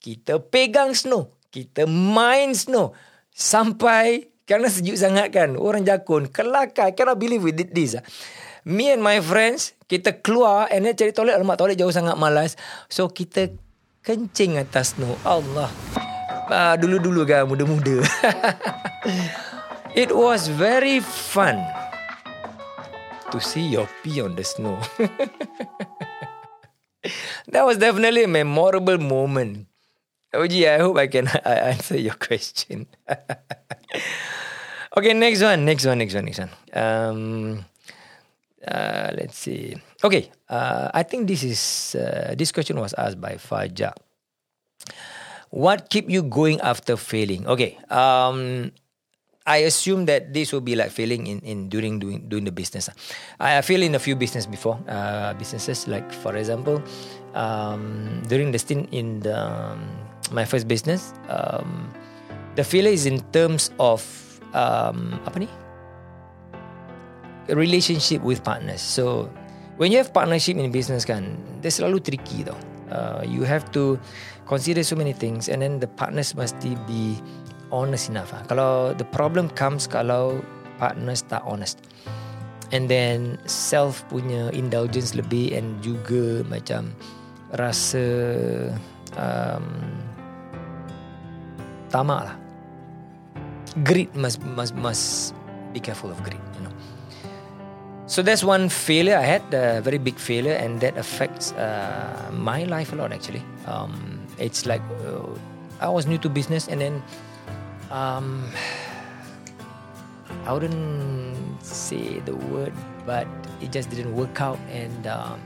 Kita 0.01 0.41
pegang 0.41 0.97
snow, 0.97 1.29
kita 1.53 1.85
main 1.85 2.57
snow 2.57 2.97
sampai 3.29 4.33
kerana 4.49 4.67
sejuk 4.67 4.97
sangat 4.97 5.29
kan. 5.31 5.55
Orang 5.55 5.85
jakun 5.85 6.27
kelakar. 6.27 6.89
I 6.89 6.93
cannot 6.97 7.21
believe 7.21 7.45
we 7.45 7.53
did 7.53 7.71
this. 7.71 7.95
Ah. 7.95 8.03
Me 8.67 8.93
and 8.93 9.01
my 9.01 9.21
friends, 9.21 9.73
kita 9.89 10.21
keluar 10.21 10.69
and 10.69 10.85
then 10.85 10.93
cari 10.97 11.13
toilet. 11.13 11.37
Alamak, 11.37 11.57
toilet 11.57 11.77
jauh 11.77 11.93
sangat 11.93 12.17
malas. 12.17 12.57
So, 12.89 13.09
kita 13.09 13.49
kencing 14.05 14.57
atas 14.61 14.97
snow. 14.97 15.17
Allah 15.25 15.69
uh, 16.51 16.75
dulu-dulu 16.75 17.23
kan 17.25 17.47
muda-muda. 17.47 18.03
It 19.91 20.15
was 20.15 20.47
very 20.47 21.03
fun 21.03 21.59
to 23.31 23.43
see 23.43 23.75
your 23.75 23.91
pee 23.99 24.23
on 24.23 24.39
the 24.39 24.43
snow. 24.47 24.79
that 27.51 27.67
was 27.67 27.75
definitely 27.75 28.23
a 28.23 28.27
memorable 28.31 28.97
moment. 28.97 29.67
Oji, 30.31 30.63
I 30.63 30.79
hope 30.79 30.95
I 30.95 31.07
can 31.11 31.27
answer 31.43 31.99
your 31.99 32.15
question. 32.15 32.87
okay, 34.95 35.11
next 35.11 35.43
one, 35.43 35.65
next 35.67 35.83
one, 35.83 35.99
next 35.99 36.15
one, 36.15 36.23
next 36.23 36.39
one. 36.39 36.51
Um, 36.71 37.65
uh, 38.63 39.11
let's 39.11 39.35
see. 39.35 39.75
Okay, 39.99 40.31
uh, 40.47 40.87
I 40.93 41.03
think 41.03 41.27
this 41.27 41.43
is 41.43 41.95
uh, 41.99 42.31
this 42.37 42.55
question 42.55 42.79
was 42.79 42.95
asked 42.95 43.19
by 43.19 43.35
Fajar. 43.35 43.91
What 45.51 45.91
keep 45.91 46.07
you 46.07 46.23
going 46.23 46.63
after 46.63 46.95
failing? 46.95 47.43
Okay. 47.43 47.75
Um, 47.91 48.71
I 49.43 49.67
assume 49.67 50.05
that 50.05 50.33
this 50.33 50.53
will 50.53 50.63
be 50.63 50.79
like 50.79 50.91
failing 50.91 51.27
in, 51.27 51.39
in 51.43 51.67
during 51.67 51.99
doing 51.99 52.29
doing 52.29 52.47
the 52.47 52.55
business. 52.55 52.87
I, 53.35 53.57
I 53.57 53.61
failed 53.61 53.83
in 53.83 53.91
a 53.95 53.99
few 53.99 54.15
business 54.15 54.47
before 54.47 54.79
uh, 54.87 55.33
businesses. 55.35 55.91
Like 55.91 56.07
for 56.13 56.37
example, 56.39 56.79
um, 57.35 58.23
during 58.31 58.55
the 58.55 58.59
stint 58.59 58.87
in 58.95 59.19
the, 59.19 59.35
um, 59.35 59.83
my 60.31 60.45
first 60.45 60.71
business, 60.71 61.11
um, 61.27 61.91
the 62.55 62.63
failure 62.63 62.95
is 62.95 63.05
in 63.05 63.19
terms 63.35 63.75
of 63.75 64.05
um, 64.53 65.19
apa 65.27 65.43
ni? 65.43 65.49
Relationship 67.51 68.23
with 68.23 68.45
partners. 68.45 68.79
So 68.79 69.27
when 69.75 69.91
you 69.91 69.97
have 69.99 70.13
partnership 70.13 70.55
in 70.55 70.71
business 70.71 71.03
kan, 71.03 71.35
that's 71.59 71.81
selalu 71.81 71.99
tricky 71.99 72.47
though. 72.47 72.61
Uh, 72.91 73.23
you 73.25 73.47
have 73.47 73.71
to 73.71 73.97
consider 74.51 74.83
so 74.83 74.99
many 74.99 75.15
things 75.15 75.47
and 75.47 75.63
then 75.63 75.79
the 75.79 75.87
partners 75.87 76.35
must 76.35 76.59
be 76.83 77.15
honest 77.71 78.11
enough. 78.11 78.35
Ha? 78.35 78.43
Kalau 78.51 78.91
the 78.99 79.07
problem 79.07 79.47
comes 79.55 79.87
kalau 79.87 80.43
partners 80.75 81.23
tak 81.23 81.39
honest. 81.47 81.79
And 82.75 82.91
then 82.91 83.39
self 83.47 84.03
punya 84.11 84.51
indulgence 84.51 85.15
lebih 85.15 85.55
and 85.55 85.79
juga 85.79 86.43
macam 86.51 86.91
rasa 87.55 88.03
um, 89.15 89.67
tamak 91.87 92.31
lah. 92.31 92.35
Greed 93.87 94.11
must 94.19 94.43
must 94.43 94.75
must 94.75 95.31
be 95.71 95.79
careful 95.79 96.11
of 96.11 96.19
greed. 96.27 96.50
So 98.11 98.21
that's 98.21 98.43
one 98.43 98.67
failure 98.67 99.15
I 99.15 99.23
had, 99.23 99.41
a 99.53 99.79
very 99.79 99.97
big 99.97 100.19
failure, 100.19 100.51
and 100.51 100.81
that 100.81 100.97
affects 100.97 101.53
uh, 101.53 102.29
my 102.35 102.65
life 102.65 102.91
a 102.91 102.97
lot 102.97 103.13
actually. 103.13 103.41
Um, 103.65 104.19
it's 104.37 104.65
like 104.65 104.81
uh, 105.07 105.31
I 105.79 105.87
was 105.87 106.07
new 106.07 106.17
to 106.17 106.27
business, 106.27 106.67
and 106.67 106.81
then 106.81 107.01
um, 107.89 108.51
I 110.45 110.51
wouldn't 110.51 111.63
say 111.63 112.19
the 112.19 112.35
word, 112.51 112.73
but 113.05 113.27
it 113.61 113.71
just 113.71 113.89
didn't 113.89 114.13
work 114.13 114.41
out. 114.41 114.59
And 114.67 115.07
um, 115.07 115.39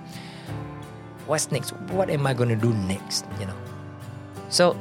what's 1.28 1.52
next? 1.52 1.70
What 1.94 2.10
am 2.10 2.26
I 2.26 2.34
gonna 2.34 2.58
do 2.58 2.74
next? 2.90 3.30
You 3.40 3.46
know. 3.46 3.58
So, 4.50 4.74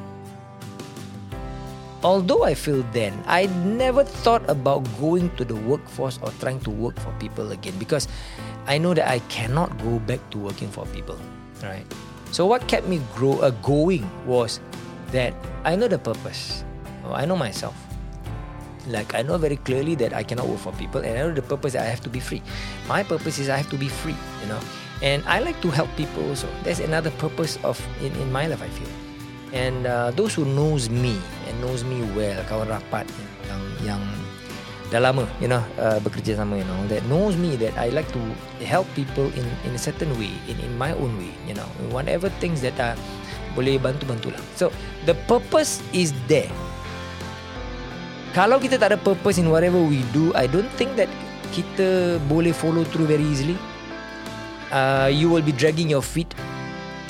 although 2.05 2.45
I 2.45 2.55
feel 2.55 2.85
then, 2.93 3.17
I 3.27 3.47
never 3.64 4.05
thought 4.05 4.49
about 4.49 4.85
going 5.01 5.35
to 5.37 5.45
the 5.45 5.57
workforce 5.57 6.21
or 6.23 6.31
trying 6.38 6.61
to 6.61 6.71
work 6.71 7.01
for 7.01 7.11
people 7.19 7.51
again 7.51 7.75
because 7.79 8.07
I 8.67 8.79
know 8.79 8.93
that 8.95 9.09
I 9.09 9.19
cannot 9.33 9.77
go 9.83 9.99
back 9.99 10.21
to 10.31 10.38
working 10.38 10.69
for 10.69 10.87
people. 10.93 11.19
Right. 11.62 11.85
So 12.31 12.45
what 12.47 12.69
kept 12.69 12.87
me 12.87 13.01
grow 13.14 13.40
uh, 13.40 13.51
going 13.64 14.05
was 14.27 14.61
that 15.12 15.33
I 15.64 15.77
know 15.77 15.88
the 15.88 15.99
purpose. 15.99 16.62
I 17.09 17.25
know 17.25 17.37
myself. 17.37 17.75
Like 18.87 19.14
I 19.14 19.23
know 19.23 19.38
very 19.38 19.57
clearly 19.57 19.95
that 19.97 20.12
I 20.12 20.23
cannot 20.23 20.47
work 20.47 20.59
for 20.59 20.73
people, 20.73 21.01
and 21.01 21.17
I 21.17 21.23
know 21.23 21.33
the 21.33 21.43
purpose 21.43 21.73
that 21.73 21.83
I 21.83 21.88
have 21.88 22.03
to 22.03 22.11
be 22.11 22.21
free. 22.21 22.43
My 22.87 23.03
purpose 23.03 23.38
is 23.38 23.49
I 23.49 23.57
have 23.57 23.71
to 23.71 23.79
be 23.79 23.88
free, 23.88 24.17
you 24.43 24.49
know. 24.49 24.61
And 25.01 25.25
I 25.25 25.40
like 25.40 25.61
to 25.62 25.71
help 25.71 25.88
people 25.97 26.29
also. 26.29 26.49
That's 26.64 26.81
another 26.81 27.11
purpose 27.12 27.57
of 27.64 27.81
in, 28.03 28.12
in 28.21 28.31
my 28.31 28.47
life 28.47 28.61
I 28.61 28.69
feel. 28.69 29.04
And 29.55 29.87
uh, 29.87 30.11
those 30.11 30.35
who 30.35 30.43
knows 30.43 30.90
me 30.90 31.14
and 31.47 31.55
knows 31.62 31.87
me 31.87 32.03
well, 32.19 32.43
kawan 32.51 32.67
rapat 32.75 33.07
yang 33.47 33.62
yang 33.87 34.03
dah 34.90 35.01
lama 35.11 35.25
you 35.43 35.49
know 35.49 35.62
uh, 35.81 35.99
bekerja 36.03 36.38
sama 36.38 36.61
you 36.61 36.67
know 36.67 36.79
that 36.87 37.03
knows 37.11 37.35
me 37.35 37.57
that 37.57 37.75
I 37.75 37.90
like 37.90 38.07
to 38.14 38.23
help 38.62 38.85
people 38.93 39.27
in 39.33 39.47
in 39.64 39.73
a 39.75 39.81
certain 39.81 40.12
way 40.21 40.31
in 40.47 40.55
in 40.61 40.77
my 40.79 40.93
own 40.95 41.17
way 41.17 41.33
you 41.49 41.57
know 41.57 41.67
whatever 41.90 42.29
things 42.38 42.62
that 42.62 42.77
are 42.83 42.95
boleh 43.55 43.79
bantu 43.79 44.11
bantulah. 44.11 44.43
So 44.59 44.75
the 45.07 45.14
purpose 45.31 45.79
is 45.95 46.11
there. 46.27 46.51
Kalau 48.35 48.59
kita 48.59 48.83
tak 48.83 48.90
ada 48.90 48.99
purpose 48.99 49.38
in 49.38 49.47
whatever 49.47 49.79
we 49.79 50.03
do 50.11 50.35
I 50.35 50.51
don't 50.51 50.71
think 50.75 50.99
that 50.99 51.07
kita 51.55 52.19
boleh 52.27 52.51
follow 52.51 52.83
through 52.83 53.07
very 53.07 53.23
easily. 53.23 53.55
Uh, 54.75 55.07
you 55.07 55.31
will 55.31 55.43
be 55.47 55.55
dragging 55.55 55.87
your 55.87 56.03
feet 56.03 56.35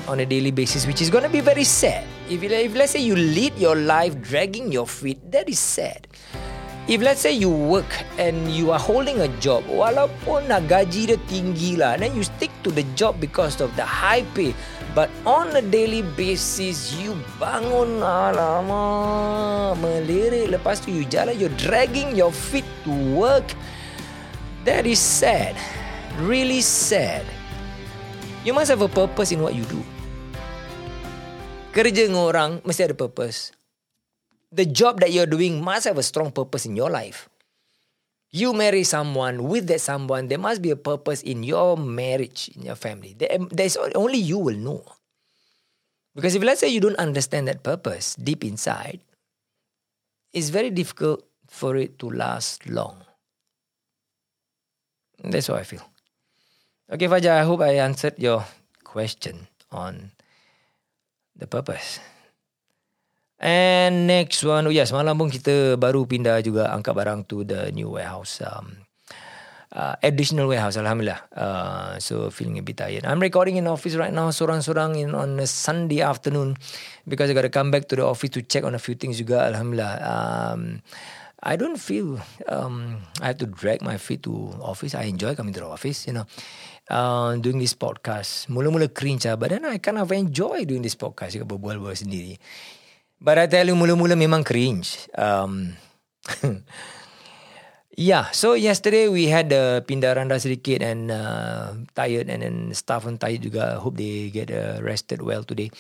on 0.05 0.21
a 0.21 0.27
daily 0.29 0.53
basis 0.53 0.85
which 0.85 1.01
is 1.01 1.09
going 1.09 1.25
to 1.25 1.33
be 1.33 1.41
very 1.41 1.65
sad 1.65 2.05
if, 2.29 2.43
if 2.43 2.75
let's 2.75 2.93
say 2.93 3.01
you 3.01 3.17
lead 3.17 3.57
your 3.59 3.77
life 3.77 4.21
dragging 4.21 4.73
your 4.73 4.87
feet 4.87 5.21
that 5.33 5.49
is 5.49 5.59
sad. 5.59 6.07
If 6.85 7.01
let's 7.01 7.25
say 7.25 7.33
you 7.33 7.49
work 7.49 7.89
and 8.21 8.53
you 8.53 8.69
are 8.69 8.79
holding 8.79 9.17
a 9.25 9.29
job 9.41 9.65
Walaupun 9.65 10.53
nak 10.53 10.69
gaji 10.69 11.09
dia 11.09 11.19
tinggi 11.33 11.81
lah 11.81 11.97
Then 11.97 12.13
you 12.13 12.21
stick 12.21 12.53
to 12.61 12.69
the 12.69 12.85
job 12.93 13.17
because 13.25 13.57
of 13.65 13.73
the 13.73 13.89
high 13.89 14.21
pay 14.37 14.53
But 14.93 15.09
on 15.25 15.57
a 15.57 15.65
daily 15.65 16.05
basis 16.05 16.93
You 17.01 17.17
bangun 17.41 18.05
alamak 18.05 19.81
Melirik. 19.81 20.53
Lepas 20.53 20.85
tu 20.85 20.93
you 20.93 21.09
jalan 21.09 21.41
You're 21.41 21.57
dragging 21.57 22.13
your 22.13 22.37
feet 22.37 22.69
to 22.85 22.93
work. 23.17 23.49
That 24.69 24.85
is 24.85 25.01
sad. 25.01 25.57
Really 26.21 26.61
sad. 26.61 27.25
You 28.45 28.53
must 28.53 28.69
have 28.69 28.85
a 28.85 28.93
purpose 28.93 29.33
in 29.33 29.41
what 29.41 29.57
you 29.57 29.65
do 29.73 29.81
Kerja 31.75 32.07
dengan 32.07 32.23
orang 32.23 32.63
Mesti 32.63 32.87
ada 32.87 32.95
purpose 32.95 33.51
the 34.55 34.65
job 34.65 35.03
that 35.03 35.11
you're 35.11 35.29
doing 35.29 35.59
must 35.59 35.91
have 35.91 35.99
a 35.99 36.07
strong 36.07 36.31
purpose 36.31 36.65
in 36.65 36.79
your 36.79 36.89
life. 36.89 37.29
You 38.31 38.55
marry 38.55 38.83
someone, 38.87 39.47
with 39.47 39.67
that 39.67 39.83
someone, 39.83 40.27
there 40.31 40.39
must 40.39 40.63
be 40.63 40.71
a 40.71 40.79
purpose 40.79 41.23
in 41.23 41.43
your 41.43 41.77
marriage, 41.77 42.51
in 42.55 42.63
your 42.63 42.75
family. 42.75 43.15
There's 43.51 43.77
only 43.95 44.19
you 44.19 44.39
will 44.39 44.59
know. 44.59 44.83
Because 46.15 46.35
if 46.35 46.43
let's 46.43 46.61
say 46.61 46.71
you 46.71 46.81
don't 46.81 46.99
understand 46.99 47.47
that 47.47 47.63
purpose 47.63 48.15
deep 48.15 48.45
inside, 48.45 49.01
it's 50.33 50.51
very 50.51 50.71
difficult 50.71 51.27
for 51.47 51.77
it 51.77 51.99
to 51.99 52.11
last 52.11 52.67
long. 52.67 53.03
That's 55.23 55.49
what 55.49 55.61
I 55.61 55.65
feel. 55.65 55.83
Okay, 56.91 57.07
Fajar, 57.07 57.39
I 57.39 57.45
hope 57.45 57.61
I 57.61 57.79
answered 57.79 58.15
your 58.19 58.45
question 58.83 59.47
on 59.71 60.11
the 61.37 61.47
purpose. 61.47 62.01
And 63.39 64.07
next 64.07 64.41
one, 64.47 64.67
oh 64.67 64.73
yes, 64.73 64.95
malam 64.95 65.19
pun 65.19 65.29
kita 65.29 65.77
baru 65.77 66.07
pindah 66.07 66.41
juga 66.41 66.73
angkat 66.73 66.95
barang 66.97 67.21
to 67.29 67.45
the 67.45 67.69
new 67.75 67.93
warehouse. 67.93 68.41
Um, 68.41 68.87
uh, 69.75 69.99
additional 70.01 70.47
warehouse, 70.47 70.79
Alhamdulillah. 70.79 71.21
Uh, 71.35 71.99
so 71.99 72.31
feeling 72.31 72.57
a 72.57 72.65
bit 72.65 72.79
tired. 72.79 73.05
I'm 73.05 73.21
recording 73.21 73.59
in 73.59 73.67
office 73.67 73.99
right 73.99 74.15
now, 74.15 74.31
sorang-sorang 74.31 74.97
in 74.97 75.13
on 75.13 75.37
a 75.43 75.47
Sunday 75.51 76.01
afternoon 76.01 76.57
because 77.05 77.29
I 77.29 77.35
got 77.35 77.43
to 77.43 77.53
come 77.53 77.75
back 77.75 77.91
to 77.91 77.97
the 77.99 78.07
office 78.07 78.31
to 78.39 78.41
check 78.41 78.65
on 78.65 78.75
a 78.75 78.81
few 78.81 78.95
things 78.95 79.21
juga, 79.21 79.45
Alhamdulillah. 79.51 79.95
Um, 80.01 80.81
I 81.45 81.61
don't 81.61 81.77
feel 81.77 82.25
um, 82.49 83.05
I 83.21 83.29
have 83.35 83.39
to 83.45 83.47
drag 83.51 83.85
my 83.85 84.01
feet 84.01 84.25
to 84.25 84.57
office. 84.65 84.95
I 84.97 85.05
enjoy 85.05 85.37
coming 85.37 85.53
to 85.53 85.61
the 85.61 85.69
office, 85.69 86.07
you 86.09 86.15
know. 86.17 86.25
Uh, 86.85 87.41
doing 87.41 87.57
this 87.57 87.73
podcast. 87.73 88.45
Mula-mula 88.53 88.93
cringe 88.93 89.25
lah. 89.25 89.41
But 89.41 89.57
then 89.57 89.65
I 89.65 89.81
kind 89.81 89.97
of 89.97 90.13
enjoy 90.13 90.69
doing 90.69 90.85
this 90.85 90.93
podcast. 90.93 91.33
Juga 91.33 91.49
berbual-bual 91.49 91.97
sendiri. 91.97 92.37
But 93.17 93.41
I 93.41 93.49
tell 93.49 93.65
you 93.65 93.73
mula-mula 93.73 94.13
memang 94.21 94.45
cringe. 94.45 95.09
Um, 95.17 95.81
yeah, 97.97 98.29
so 98.37 98.53
yesterday 98.53 99.09
we 99.09 99.33
had 99.33 99.49
the 99.49 99.81
uh, 99.81 99.85
pindah 99.85 100.13
randa 100.13 100.37
sedikit 100.37 100.85
and 100.85 101.09
uh, 101.09 101.73
tired 101.97 102.29
and 102.29 102.45
then 102.45 102.57
staff 102.77 103.09
pun 103.09 103.17
tired 103.17 103.41
juga. 103.41 103.81
Hope 103.81 103.97
they 103.97 104.29
get 104.29 104.53
uh, 104.53 104.77
rested 104.85 105.25
well 105.25 105.41
today. 105.41 105.73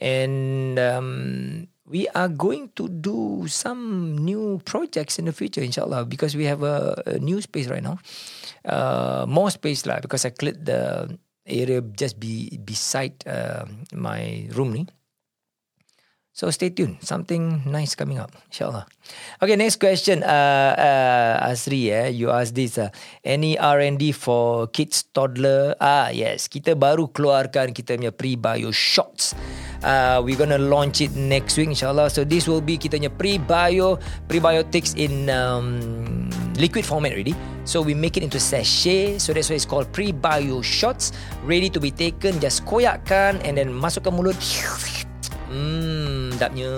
And 0.00 0.80
um, 0.80 1.68
we 1.90 2.06
are 2.14 2.28
going 2.30 2.70
to 2.78 2.88
do 2.88 3.44
some 3.50 4.16
new 4.16 4.62
projects 4.64 5.18
in 5.18 5.26
the 5.26 5.34
future, 5.34 5.60
inshallah, 5.60 6.06
because 6.06 6.36
we 6.36 6.46
have 6.46 6.62
a, 6.62 7.02
a 7.06 7.18
new 7.18 7.42
space 7.42 7.66
right 7.66 7.82
now. 7.82 7.98
Uh, 8.64 9.26
more 9.26 9.50
space 9.50 9.84
lah 9.86 9.98
because 9.98 10.24
I 10.24 10.30
cleared 10.30 10.64
the 10.64 11.10
area 11.46 11.82
just 11.82 12.20
be 12.20 12.60
beside 12.62 13.18
uh, 13.26 13.66
my 13.92 14.46
room 14.54 14.72
ni. 14.72 14.86
So 16.30 16.46
stay 16.54 16.70
tuned. 16.70 17.02
Something 17.02 17.66
nice 17.66 17.98
coming 17.98 18.22
up. 18.22 18.30
InsyaAllah. 18.48 18.86
Okay, 19.42 19.58
next 19.58 19.82
question. 19.82 20.22
Uh, 20.22 20.72
uh, 20.78 21.50
Asri, 21.50 21.90
eh, 21.90 22.14
you 22.14 22.30
ask 22.30 22.54
this. 22.54 22.78
Uh, 22.78 22.94
any 23.26 23.58
R&D 23.58 24.14
for 24.14 24.70
kids, 24.70 25.02
toddler? 25.10 25.74
Ah, 25.82 26.14
yes. 26.14 26.46
Kita 26.46 26.78
baru 26.78 27.10
keluarkan 27.10 27.74
kita 27.74 27.98
punya 27.98 28.14
pre-bio 28.14 28.70
shots. 28.70 29.34
Uh, 29.82 30.22
we're 30.22 30.38
gonna 30.38 30.60
launch 30.60 31.02
it 31.02 31.10
next 31.18 31.58
week, 31.58 31.74
insyaAllah. 31.74 32.06
So 32.14 32.22
this 32.22 32.46
will 32.46 32.62
be 32.62 32.78
kita 32.78 33.02
punya 33.02 33.10
pre-bio, 33.10 33.98
prebiotics 34.30 34.94
in 34.94 35.26
um, 35.34 36.30
liquid 36.62 36.86
format 36.86 37.10
already. 37.10 37.34
So 37.66 37.82
we 37.82 37.92
make 37.92 38.14
it 38.14 38.22
into 38.22 38.38
sachet. 38.38 39.18
So 39.18 39.34
that's 39.34 39.50
why 39.50 39.58
it's 39.58 39.66
called 39.66 39.90
pre-bio 39.90 40.62
shots. 40.62 41.10
Ready 41.42 41.66
to 41.74 41.82
be 41.82 41.90
taken. 41.90 42.38
Just 42.38 42.62
koyakkan 42.70 43.42
and 43.42 43.58
then 43.58 43.74
masukkan 43.74 44.14
mulut. 44.14 44.38
Hmm, 45.50 46.30
sedapnya. 46.30 46.70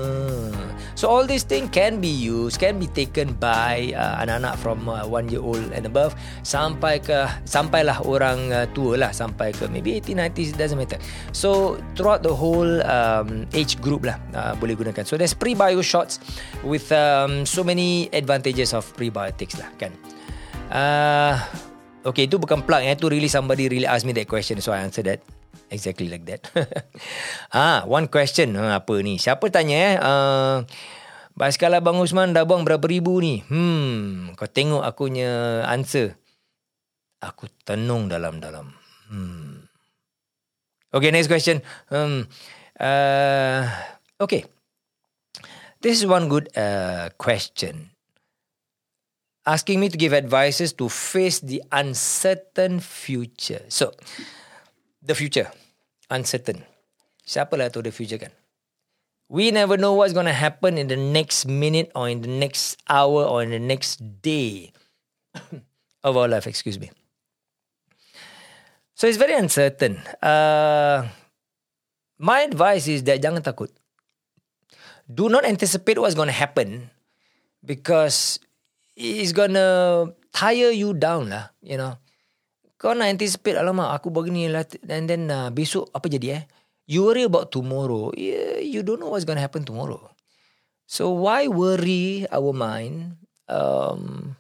So 0.97 1.13
all 1.13 1.29
these 1.29 1.45
things 1.45 1.69
can 1.69 2.01
be 2.01 2.09
used, 2.09 2.57
can 2.57 2.81
be 2.81 2.89
taken 2.89 3.37
by 3.37 3.93
uh, 3.93 4.25
anak-anak 4.25 4.57
from 4.65 4.89
uh, 4.89 5.05
one 5.05 5.29
year 5.29 5.45
old 5.45 5.61
and 5.77 5.85
above 5.85 6.17
sampai 6.41 6.97
ke 6.97 7.29
sampailah 7.45 8.01
orang 8.09 8.49
uh, 8.49 8.65
tua 8.73 8.97
lah 8.97 9.13
sampai 9.13 9.53
ke 9.53 9.69
maybe 9.69 10.01
18, 10.01 10.17
90 10.33 10.57
doesn't 10.57 10.81
matter. 10.81 10.97
So 11.37 11.77
throughout 12.01 12.25
the 12.25 12.33
whole 12.33 12.81
um, 12.89 13.45
age 13.53 13.77
group 13.85 14.09
lah 14.09 14.17
uh, 14.33 14.57
boleh 14.57 14.73
gunakan. 14.73 15.05
So 15.05 15.21
there's 15.21 15.37
pre-bio 15.37 15.85
shots 15.85 16.17
with 16.65 16.89
um, 16.97 17.45
so 17.45 17.61
many 17.61 18.09
advantages 18.17 18.73
of 18.73 18.89
prebiotics 18.97 19.61
lah 19.61 19.69
kan. 19.77 19.93
Uh, 20.73 21.37
okay, 22.09 22.25
itu 22.25 22.41
bukan 22.41 22.65
plug. 22.65 22.89
Eh. 22.89 22.97
Itu 22.97 23.13
really 23.13 23.29
somebody 23.29 23.69
really 23.69 23.85
ask 23.85 24.09
me 24.09 24.17
that 24.17 24.31
question. 24.33 24.65
So 24.65 24.73
I 24.73 24.81
answer 24.81 25.05
that 25.05 25.21
exactly 25.73 26.13
like 26.13 26.29
that. 26.29 26.53
ah, 27.57 27.83
one 27.89 28.07
question 28.13 28.55
uh, 28.61 28.77
apa 28.77 29.01
ni? 29.01 29.17
Siapa 29.17 29.49
tanya 29.49 29.77
eh? 29.81 29.95
Uh, 29.97 30.57
Basikal 31.33 31.73
Abang 31.73 31.97
Usman 31.97 32.37
dah 32.37 32.45
buang 32.45 32.69
berapa 32.69 32.85
ribu 32.85 33.17
ni? 33.25 33.41
Hmm, 33.49 34.37
kau 34.37 34.45
tengok 34.45 34.85
akunya 34.85 35.65
answer. 35.65 36.13
Aku 37.25 37.49
tenung 37.65 38.13
dalam-dalam. 38.13 38.69
Hmm. 39.09 39.65
Okay, 40.93 41.09
next 41.09 41.33
question. 41.33 41.65
Um, 41.89 42.29
uh, 42.77 43.65
okay. 44.21 44.45
This 45.81 45.99
is 45.99 46.05
one 46.05 46.29
good 46.29 46.53
uh, 46.53 47.09
question. 47.17 47.97
Asking 49.49 49.81
me 49.81 49.89
to 49.89 49.97
give 49.97 50.13
advices 50.13 50.77
to 50.79 50.93
face 50.93 51.41
the 51.41 51.65
uncertain 51.73 52.79
future. 52.79 53.65
So, 53.73 53.97
the 55.03 55.17
future 55.17 55.51
uncertain. 56.13 56.61
Siapa 57.25 57.57
lah 57.57 57.73
tahu 57.73 57.89
the 57.89 57.95
future 57.95 58.21
kan? 58.21 58.31
We 59.33 59.49
never 59.49 59.81
know 59.81 59.97
what's 59.97 60.13
going 60.13 60.29
to 60.29 60.37
happen 60.37 60.77
in 60.77 60.93
the 60.93 61.01
next 61.01 61.49
minute 61.49 61.89
or 61.97 62.05
in 62.13 62.21
the 62.21 62.29
next 62.29 62.77
hour 62.85 63.25
or 63.25 63.41
in 63.41 63.49
the 63.49 63.63
next 63.63 64.05
day 64.21 64.77
of 66.05 66.13
our 66.13 66.29
life, 66.29 66.45
excuse 66.45 66.77
me. 66.77 66.93
So 68.93 69.09
it's 69.09 69.17
very 69.17 69.33
uncertain. 69.33 69.97
Uh, 70.21 71.09
my 72.21 72.45
advice 72.45 72.87
is 72.87 73.03
that 73.09 73.25
jangan 73.25 73.41
takut. 73.41 73.73
Do 75.09 75.33
not 75.33 75.49
anticipate 75.49 75.97
what's 75.97 76.15
going 76.15 76.29
to 76.29 76.37
happen 76.37 76.93
because 77.65 78.39
it's 78.95 79.33
going 79.33 79.57
to 79.57 80.13
tire 80.31 80.71
you 80.71 80.93
down 80.93 81.33
lah, 81.33 81.51
you 81.65 81.81
know. 81.81 81.97
Kau 82.83 82.99
nak 82.99 83.15
anticipate 83.15 83.55
Alamak 83.55 83.95
aku 83.95 84.11
begini 84.11 84.51
lah. 84.51 84.67
And 84.91 85.07
then 85.07 85.31
uh, 85.31 85.55
besok 85.55 85.87
apa 85.95 86.11
jadi 86.11 86.43
eh? 86.43 86.45
You 86.91 87.07
worry 87.07 87.23
about 87.23 87.55
tomorrow. 87.55 88.11
Yeah, 88.19 88.59
You 88.59 88.83
don't 88.83 88.99
know 88.99 89.15
what's 89.15 89.23
to 89.23 89.39
happen 89.39 89.63
tomorrow. 89.63 90.11
So 90.91 91.15
why 91.15 91.47
worry 91.47 92.27
our 92.35 92.51
mind 92.51 93.23
um, 93.47 94.35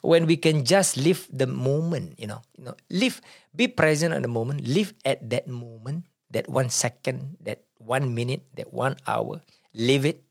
When 0.00 0.24
we 0.24 0.40
can 0.40 0.64
just 0.64 0.96
live 0.96 1.28
the 1.30 1.46
moment 1.46 2.18
You 2.18 2.26
know, 2.32 2.40
you 2.58 2.64
know, 2.64 2.74
Live 2.90 3.20
Be 3.54 3.68
present 3.68 4.10
at 4.10 4.24
the 4.24 4.32
moment 4.32 4.66
Live 4.66 4.96
at 5.04 5.22
that 5.30 5.46
moment 5.46 6.08
That 6.32 6.48
one 6.48 6.72
second 6.72 7.38
That 7.44 7.62
one 7.78 8.16
minute 8.16 8.42
That 8.56 8.72
one 8.72 8.96
hour. 9.06 9.44
Live 9.76 10.08
it. 10.08 10.24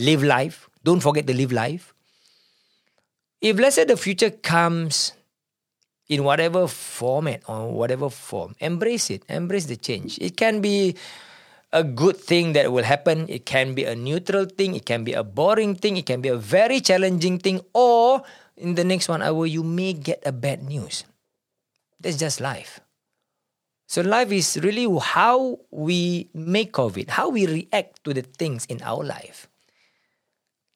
Live 0.00 0.24
life. 0.24 0.66
Don't 0.82 1.04
forget 1.04 1.26
to 1.26 1.34
live 1.34 1.52
life. 1.52 1.94
If 3.38 3.58
let's 3.58 3.76
say 3.78 3.86
the 3.86 3.98
future 3.98 4.30
comes 4.30 5.17
in 6.08 6.24
whatever 6.24 6.66
format 6.66 7.42
or 7.48 7.70
whatever 7.72 8.08
form. 8.08 8.54
Embrace 8.58 9.10
it. 9.10 9.24
Embrace 9.28 9.66
the 9.66 9.76
change. 9.76 10.18
It 10.18 10.36
can 10.36 10.60
be 10.60 10.96
a 11.72 11.84
good 11.84 12.16
thing 12.16 12.54
that 12.54 12.72
will 12.72 12.84
happen. 12.84 13.26
It 13.28 13.44
can 13.44 13.74
be 13.74 13.84
a 13.84 13.94
neutral 13.94 14.46
thing. 14.46 14.74
It 14.74 14.86
can 14.86 15.04
be 15.04 15.12
a 15.12 15.22
boring 15.22 15.74
thing. 15.74 15.96
It 15.96 16.06
can 16.06 16.20
be 16.20 16.28
a 16.30 16.36
very 16.36 16.80
challenging 16.80 17.38
thing. 17.38 17.60
Or 17.74 18.22
in 18.56 18.74
the 18.74 18.84
next 18.84 19.08
one 19.08 19.22
hour, 19.22 19.44
you 19.46 19.62
may 19.62 19.92
get 19.92 20.22
a 20.24 20.32
bad 20.32 20.62
news. 20.62 21.04
That's 22.00 22.16
just 22.16 22.40
life. 22.40 22.80
So 23.86 24.02
life 24.02 24.32
is 24.32 24.58
really 24.62 24.86
how 25.00 25.60
we 25.70 26.28
make 26.34 26.78
of 26.78 26.98
it, 26.98 27.10
how 27.10 27.30
we 27.30 27.46
react 27.46 28.04
to 28.04 28.12
the 28.12 28.22
things 28.22 28.66
in 28.66 28.82
our 28.82 29.02
life. 29.02 29.48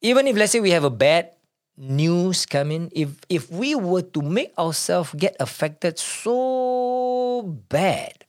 Even 0.01 0.27
if 0.27 0.37
let's 0.37 0.53
say 0.53 0.61
we 0.61 0.71
have 0.71 0.85
a 0.85 0.91
bad 0.91 1.31
news 1.77 2.47
coming, 2.47 2.91
if 2.93 3.17
if 3.29 3.51
we 3.51 3.75
were 3.75 4.03
to 4.15 4.23
make 4.23 4.53
ourselves 4.59 5.15
get 5.17 5.37
affected 5.41 5.99
so 5.99 7.43
bad, 7.69 8.25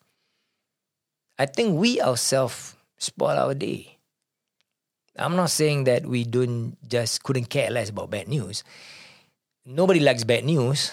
I 1.38 1.46
think 1.46 1.78
we 1.80 2.02
ourselves 2.02 2.76
spoil 2.98 3.38
our 3.38 3.54
day. 3.54 4.00
I'm 5.18 5.36
not 5.36 5.52
saying 5.52 5.86
that 5.86 6.06
we 6.06 6.24
don't 6.24 6.78
just 6.88 7.22
couldn't 7.22 7.50
care 7.50 7.70
less 7.70 7.90
about 7.90 8.10
bad 8.10 8.28
news. 8.28 8.64
Nobody 9.66 10.00
likes 10.00 10.24
bad 10.24 10.44
news. 10.44 10.92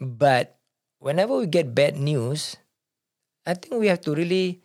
But 0.00 0.56
whenever 0.98 1.36
we 1.36 1.46
get 1.46 1.74
bad 1.74 1.96
news, 1.96 2.56
I 3.46 3.54
think 3.54 3.80
we 3.80 3.88
have 3.88 4.00
to 4.02 4.14
really 4.14 4.60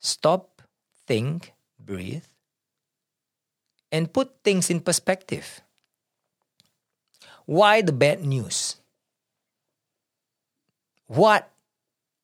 stop, 0.00 0.62
think, 1.06 1.52
breathe, 1.78 2.24
and 3.92 4.12
put 4.12 4.42
things 4.42 4.70
in 4.70 4.80
perspective. 4.80 5.62
Why 7.46 7.80
the 7.80 7.94
bad 7.94 8.26
news? 8.26 8.76
What 11.06 11.48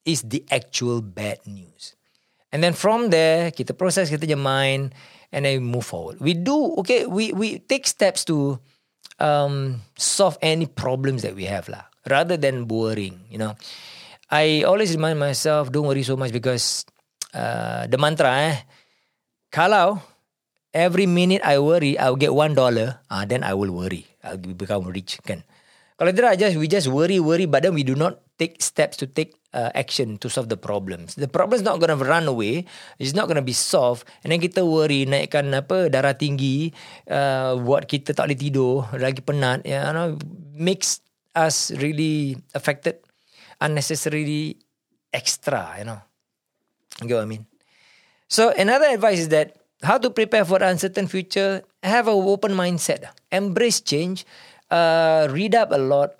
is 0.04 0.22
the 0.22 0.44
actual 0.50 1.00
bad 1.00 1.46
news? 1.46 1.94
And 2.50 2.62
then 2.62 2.74
from 2.74 3.08
there, 3.08 3.54
kita 3.54 3.78
process 3.78 4.10
kita 4.10 4.28
je 4.28 4.36
mind 4.36 4.92
and 5.32 5.46
then 5.46 5.62
we 5.62 5.64
move 5.64 5.86
forward. 5.86 6.20
We 6.20 6.34
do, 6.34 6.76
okay, 6.84 7.06
we 7.06 7.32
we 7.32 7.62
take 7.64 7.86
steps 7.88 8.26
to 8.28 8.60
um, 9.22 9.80
solve 9.96 10.36
any 10.42 10.66
problems 10.66 11.22
that 11.22 11.32
we 11.38 11.48
have 11.48 11.70
lah, 11.70 11.88
rather 12.10 12.36
than 12.36 12.68
worrying, 12.68 13.24
you 13.32 13.38
know. 13.38 13.56
I 14.28 14.64
always 14.68 14.92
remind 14.92 15.20
myself, 15.20 15.72
don't 15.72 15.86
worry 15.86 16.02
so 16.02 16.16
much 16.16 16.32
because 16.32 16.84
uh, 17.32 17.86
the 17.86 17.96
mantra 17.96 18.52
eh, 18.52 18.56
kalau 19.52 20.00
every 20.74 21.06
minute 21.06 21.40
I 21.44 21.60
worry, 21.60 21.96
I'll 21.96 22.16
get 22.18 22.34
one 22.34 22.56
dollar, 22.56 23.00
uh, 23.08 23.24
then 23.24 23.44
I 23.44 23.54
will 23.54 23.72
worry. 23.72 24.08
I'll 24.24 24.40
become 24.40 24.88
rich, 24.88 25.20
kan? 25.24 25.44
Kalau 26.00 26.10
tidak, 26.10 26.40
just 26.40 26.58
we 26.58 26.66
just 26.66 26.88
worry, 26.90 27.22
worry, 27.22 27.46
but 27.46 27.62
then 27.62 27.76
we 27.76 27.86
do 27.86 27.94
not 27.94 28.18
take 28.34 28.58
steps 28.58 28.98
to 28.98 29.06
take 29.06 29.38
uh, 29.54 29.70
action 29.76 30.18
to 30.18 30.26
solve 30.26 30.50
the 30.50 30.58
problems. 30.58 31.14
The 31.14 31.30
problem 31.30 31.54
is 31.54 31.62
not 31.62 31.78
going 31.78 31.94
to 31.94 32.00
run 32.00 32.26
away. 32.26 32.66
It's 32.98 33.14
not 33.14 33.30
going 33.30 33.38
to 33.38 33.44
be 33.44 33.54
solved. 33.54 34.02
And 34.24 34.34
then 34.34 34.42
kita 34.42 34.66
worry, 34.66 35.06
naikkan 35.06 35.54
apa 35.54 35.92
darah 35.92 36.18
tinggi, 36.18 36.74
uh, 37.06 37.54
buat 37.60 37.86
kita 37.86 38.18
tak 38.18 38.26
boleh 38.26 38.40
tidur, 38.40 38.90
lagi 38.98 39.22
penat. 39.22 39.62
You 39.62 39.78
know, 39.94 40.18
makes 40.58 40.98
us 41.38 41.70
really 41.78 42.34
affected 42.50 42.98
unnecessarily 43.62 44.58
extra, 45.14 45.78
you 45.78 45.86
know. 45.86 46.02
You 46.98 47.14
get 47.14 47.22
what 47.22 47.28
I 47.28 47.30
mean? 47.30 47.46
So 48.26 48.50
another 48.58 48.90
advice 48.90 49.22
is 49.22 49.30
that 49.30 49.61
how 49.82 49.98
to 49.98 50.10
prepare 50.10 50.44
for 50.44 50.62
uncertain 50.62 51.06
future, 51.06 51.62
have 51.82 52.06
an 52.08 52.14
open 52.14 52.52
mindset, 52.52 53.04
embrace 53.30 53.80
change, 53.80 54.24
uh, 54.70 55.28
read 55.30 55.54
up 55.54 55.72
a 55.72 55.78
lot, 55.78 56.14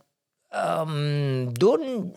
um, 0.53 1.53
don't 1.55 2.15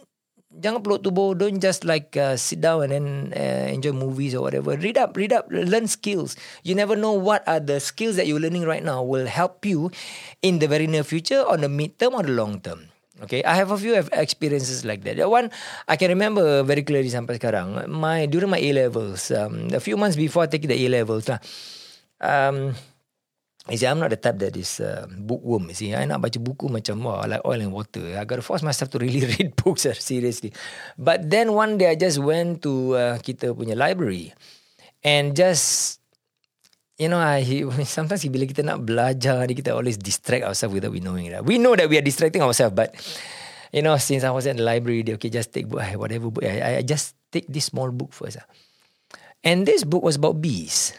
jangan 0.56 0.80
peluk 0.80 1.04
tubuh 1.04 1.36
don't 1.36 1.60
just 1.60 1.84
like 1.84 2.16
uh, 2.16 2.40
sit 2.40 2.64
down 2.64 2.88
and 2.88 2.92
then 2.92 3.08
uh, 3.36 3.68
enjoy 3.72 3.92
movies 3.92 4.36
or 4.36 4.42
whatever. 4.42 4.76
Read 4.80 4.98
up 4.98 5.16
read 5.16 5.34
up 5.34 5.48
learn 5.52 5.88
skills. 5.88 6.36
You 6.64 6.76
never 6.76 6.96
know 6.96 7.14
what 7.14 7.44
are 7.48 7.60
the 7.60 7.80
skills 7.80 8.16
that 8.16 8.28
you're 8.28 8.40
learning 8.40 8.64
right 8.64 8.84
now 8.84 9.04
will 9.04 9.28
help 9.28 9.66
you 9.66 9.92
in 10.42 10.60
the 10.60 10.68
very 10.68 10.88
near 10.88 11.04
future 11.04 11.44
on 11.44 11.62
the 11.62 11.70
mid 11.70 12.00
term 12.00 12.16
or 12.16 12.24
the 12.24 12.32
long 12.32 12.60
term 12.64 12.95
Okay, 13.24 13.40
I 13.48 13.56
have 13.56 13.72
a 13.72 13.80
few 13.80 13.96
experiences 13.96 14.84
like 14.84 15.08
that. 15.08 15.16
That 15.16 15.32
one 15.32 15.48
I 15.88 15.96
can 15.96 16.12
remember 16.12 16.64
very 16.68 16.84
clearly 16.84 17.08
sampai 17.08 17.40
sekarang. 17.40 17.88
My 17.88 18.28
during 18.28 18.52
my 18.52 18.60
A 18.60 18.76
levels, 18.76 19.32
um, 19.32 19.72
a 19.72 19.80
few 19.80 19.96
months 19.96 20.20
before 20.20 20.52
taking 20.52 20.68
the 20.68 20.76
A 20.76 20.88
levels 20.92 21.32
lah. 21.32 21.40
Um, 22.20 22.76
you 23.72 23.78
see, 23.80 23.88
I'm 23.88 24.04
not 24.04 24.12
the 24.12 24.20
type 24.20 24.36
that 24.44 24.60
is 24.60 24.84
uh, 24.84 25.08
bookworm. 25.08 25.72
You 25.72 25.78
see, 25.80 25.90
I 25.96 26.04
nak 26.04 26.28
baca 26.28 26.38
buku 26.38 26.68
macam 26.68 27.08
wah, 27.08 27.24
like 27.24 27.42
oil 27.48 27.64
and 27.64 27.72
water. 27.72 28.20
I 28.20 28.28
got 28.28 28.38
to 28.38 28.46
force 28.46 28.62
myself 28.68 28.92
to 28.94 29.00
really 29.00 29.24
read 29.40 29.56
books 29.56 29.88
uh, 29.88 29.96
seriously. 29.96 30.52
But 31.00 31.32
then 31.32 31.56
one 31.56 31.80
day 31.80 31.90
I 31.92 31.96
just 31.96 32.20
went 32.20 32.68
to 32.68 32.74
uh, 33.00 33.16
kita 33.24 33.56
punya 33.56 33.80
library 33.80 34.36
and 35.08 35.34
just 35.34 35.98
you 36.98 37.10
know, 37.12 37.20
I 37.20 37.44
sometimes 37.88 38.24
bila 38.28 38.48
kita 38.48 38.64
nak 38.64 38.84
belajar 38.84 39.44
ni 39.48 39.56
kita 39.56 39.76
always 39.76 40.00
distract 40.00 40.48
ourselves 40.48 40.76
without 40.76 40.92
we 40.92 41.04
knowing 41.04 41.28
it. 41.28 41.44
We 41.44 41.60
know 41.60 41.76
that 41.76 41.88
we 41.92 42.00
are 42.00 42.06
distracting 42.06 42.44
ourselves, 42.44 42.76
but 42.76 42.96
you 43.76 43.84
know, 43.84 44.00
since 44.00 44.24
I 44.24 44.32
was 44.32 44.48
at 44.48 44.56
the 44.56 44.64
library, 44.64 45.04
they 45.04 45.16
okay, 45.20 45.30
just 45.32 45.52
take 45.52 45.68
book, 45.68 45.84
whatever 46.00 46.32
book. 46.32 46.44
I, 46.44 46.80
I 46.80 46.84
just 46.84 47.16
take 47.32 47.48
this 47.52 47.68
small 47.68 47.92
book 47.92 48.16
first. 48.16 48.40
Ah. 48.40 48.48
And 49.44 49.68
this 49.68 49.84
book 49.84 50.02
was 50.02 50.16
about 50.16 50.42
bees. 50.42 50.96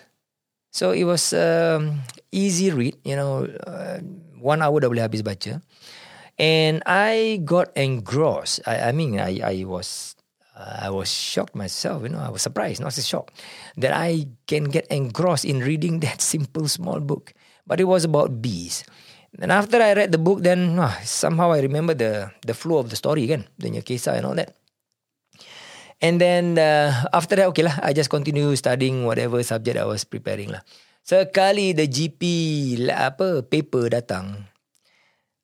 So 0.71 0.93
it 0.93 1.05
was 1.05 1.33
um, 1.33 2.05
easy 2.31 2.71
read, 2.71 3.01
you 3.03 3.17
know, 3.17 3.49
uh, 3.67 3.99
one 4.37 4.61
hour 4.61 4.77
dah 4.77 4.93
boleh 4.93 5.09
habis 5.09 5.25
baca. 5.25 5.65
And 6.37 6.85
I 6.85 7.41
got 7.41 7.73
engrossed. 7.73 8.61
I, 8.69 8.89
I 8.89 8.93
mean, 8.93 9.17
I, 9.17 9.41
I 9.41 9.57
was 9.65 10.16
I 10.57 10.89
was 10.89 11.13
shocked 11.13 11.53
myself. 11.53 12.03
You 12.03 12.17
know, 12.17 12.25
I 12.25 12.33
was 12.33 12.41
surprised, 12.41 12.81
not 12.81 12.97
so 12.97 13.05
shocked, 13.05 13.37
that 13.77 13.93
I 13.93 14.25
can 14.49 14.73
get 14.73 14.89
engrossed 14.89 15.45
in 15.45 15.61
reading 15.61 16.01
that 16.07 16.25
simple 16.25 16.67
small 16.67 17.01
book. 17.01 17.37
But 17.69 17.79
it 17.79 17.85
was 17.85 18.09
about 18.09 18.41
bees. 18.41 18.85
And 19.37 19.53
after 19.53 19.77
I 19.83 19.93
read 19.93 20.13
the 20.13 20.23
book, 20.23 20.41
then 20.41 20.81
oh, 20.81 20.97
somehow 21.05 21.53
I 21.53 21.61
remember 21.61 21.93
the 21.93 22.33
the 22.41 22.57
flow 22.57 22.81
of 22.81 22.89
the 22.89 22.97
story 22.97 23.29
again, 23.29 23.45
the 23.61 23.69
kisah 23.85 24.17
and 24.17 24.25
all 24.25 24.39
that. 24.39 24.57
And 26.01 26.17
then 26.21 26.57
uh, 26.57 27.09
after 27.13 27.37
that, 27.37 27.49
okay 27.53 27.69
lah, 27.69 27.77
I 27.85 27.93
just 27.93 28.09
continue 28.09 28.49
studying 28.57 29.05
whatever 29.05 29.41
subject 29.45 29.77
I 29.77 29.85
was 29.85 30.09
preparing 30.09 30.53
lah. 30.53 30.65
Sekali 31.05 31.77
the 31.77 31.85
GP 31.85 32.23
apa 32.89 33.45
paper 33.45 33.93
datang, 33.93 34.49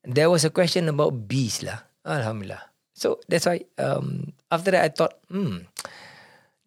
there 0.08 0.32
was 0.32 0.48
a 0.48 0.52
question 0.52 0.88
about 0.88 1.28
bees 1.28 1.60
lah. 1.60 1.84
Alhamdulillah. 2.08 2.72
So 2.96 3.20
that's 3.28 3.44
why 3.44 3.64
um, 3.76 4.32
after 4.52 4.76
that 4.76 4.84
I 4.84 4.90
thought, 4.92 5.16
hmm, 5.32 5.64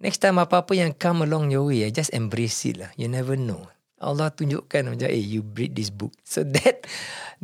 next 0.01 0.25
time 0.25 0.41
apa-apa 0.41 0.73
yang 0.73 0.97
come 0.97 1.21
along 1.21 1.53
your 1.53 1.69
way, 1.69 1.85
I 1.85 1.93
just 1.93 2.09
embrace 2.17 2.65
it 2.65 2.81
lah. 2.81 2.89
You 2.97 3.05
never 3.05 3.37
know. 3.37 3.69
Allah 4.01 4.33
tunjukkan 4.33 4.91
macam, 4.91 5.07
eh, 5.07 5.21
you 5.21 5.45
read 5.55 5.77
this 5.77 5.93
book. 5.93 6.11
So 6.25 6.41
that 6.41 6.89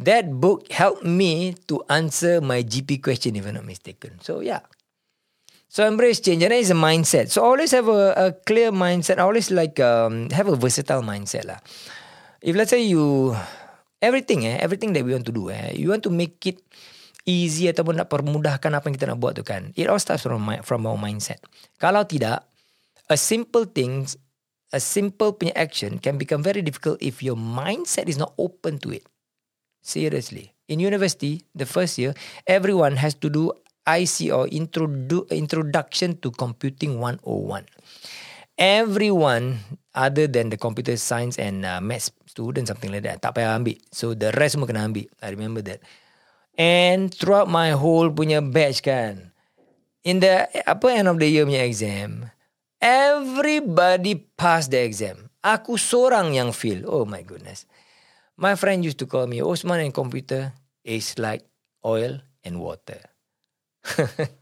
that 0.01 0.25
book 0.34 0.67
helped 0.73 1.06
me 1.06 1.54
to 1.69 1.86
answer 1.88 2.41
my 2.41 2.65
GP 2.65 3.06
question 3.06 3.38
if 3.38 3.45
I'm 3.45 3.62
not 3.62 3.69
mistaken. 3.69 4.17
So 4.25 4.41
yeah. 4.41 4.65
So 5.71 5.88
embrace 5.88 6.19
change 6.19 6.43
and 6.43 6.51
that 6.51 6.60
is 6.60 6.73
a 6.73 6.75
mindset. 6.75 7.32
So 7.32 7.47
always 7.47 7.71
have 7.71 7.88
a, 7.88 8.12
a 8.19 8.27
clear 8.43 8.75
mindset. 8.75 9.23
Always 9.23 9.47
like 9.47 9.80
um, 9.80 10.27
have 10.36 10.51
a 10.51 10.60
versatile 10.60 10.99
mindset 10.99 11.47
lah. 11.47 11.63
If 12.43 12.60
let's 12.60 12.75
say 12.75 12.84
you 12.84 13.32
everything 14.04 14.43
eh, 14.43 14.60
everything 14.60 14.91
that 14.91 15.06
we 15.06 15.15
want 15.15 15.23
to 15.30 15.32
do 15.32 15.47
eh, 15.54 15.77
you 15.77 15.88
want 15.88 16.04
to 16.04 16.12
make 16.12 16.43
it 16.43 16.60
easy 17.25 17.69
ataupun 17.69 18.01
nak 18.01 18.10
permudahkan 18.10 18.71
apa 18.73 18.86
yang 18.89 18.95
kita 18.97 19.07
nak 19.13 19.19
buat 19.21 19.38
tu 19.38 19.45
kan. 19.45 19.69
It 19.77 19.88
all 19.88 20.01
starts 20.01 20.25
from 20.25 20.41
my, 20.41 20.62
from 20.65 20.86
our 20.89 20.97
mindset. 20.97 21.41
Kalau 21.77 22.05
tidak, 22.05 22.45
a 23.12 23.17
simple 23.17 23.67
things, 23.67 24.17
a 24.71 24.79
simple 24.79 25.36
punya 25.36 25.53
action 25.53 25.99
can 25.99 26.15
become 26.15 26.41
very 26.41 26.63
difficult 26.63 26.97
if 27.03 27.19
your 27.19 27.38
mindset 27.38 28.07
is 28.07 28.17
not 28.17 28.34
open 28.39 28.79
to 28.81 28.95
it. 28.95 29.05
Seriously. 29.81 30.53
In 30.71 30.79
university, 30.79 31.43
the 31.51 31.67
first 31.67 31.99
year, 31.99 32.15
everyone 32.47 32.95
has 32.95 33.17
to 33.19 33.27
do 33.27 33.51
IC 33.84 34.31
or 34.31 34.47
introdu- 34.47 35.27
introduction 35.34 36.15
to 36.21 36.31
computing 36.31 37.01
101. 37.01 37.65
Everyone 38.55 39.57
other 39.91 40.29
than 40.29 40.53
the 40.53 40.57
computer 40.57 40.95
science 40.95 41.41
and 41.41 41.65
uh, 41.65 41.81
math 41.81 42.13
student 42.29 42.69
something 42.69 42.93
like 42.93 43.03
that 43.03 43.19
tak 43.19 43.36
payah 43.36 43.57
ambil. 43.57 43.75
So 43.91 44.13
the 44.13 44.29
rest 44.38 44.55
semua 44.55 44.69
kena 44.69 44.86
ambil. 44.86 45.10
I 45.19 45.34
remember 45.34 45.65
that. 45.65 45.81
And 46.59 47.13
throughout 47.13 47.47
my 47.47 47.71
whole 47.71 48.11
punya 48.11 48.43
batch 48.43 48.83
kan. 48.83 49.31
In 50.03 50.19
the 50.19 50.49
apa 50.67 50.91
end 50.91 51.07
of 51.07 51.17
the 51.21 51.29
year 51.29 51.47
punya 51.47 51.63
exam. 51.63 52.29
Everybody 52.81 54.17
pass 54.35 54.65
the 54.65 54.81
exam. 54.81 55.29
Aku 55.45 55.77
seorang 55.77 56.33
yang 56.33 56.49
fail. 56.53 56.85
Oh 56.89 57.05
my 57.05 57.21
goodness. 57.21 57.69
My 58.41 58.57
friend 58.57 58.81
used 58.81 58.97
to 59.01 59.07
call 59.09 59.29
me 59.29 59.37
Osman 59.41 59.85
and 59.85 59.93
computer 59.93 60.53
is 60.81 61.13
like 61.21 61.45
oil 61.85 62.21
and 62.41 62.57
water. 62.57 63.01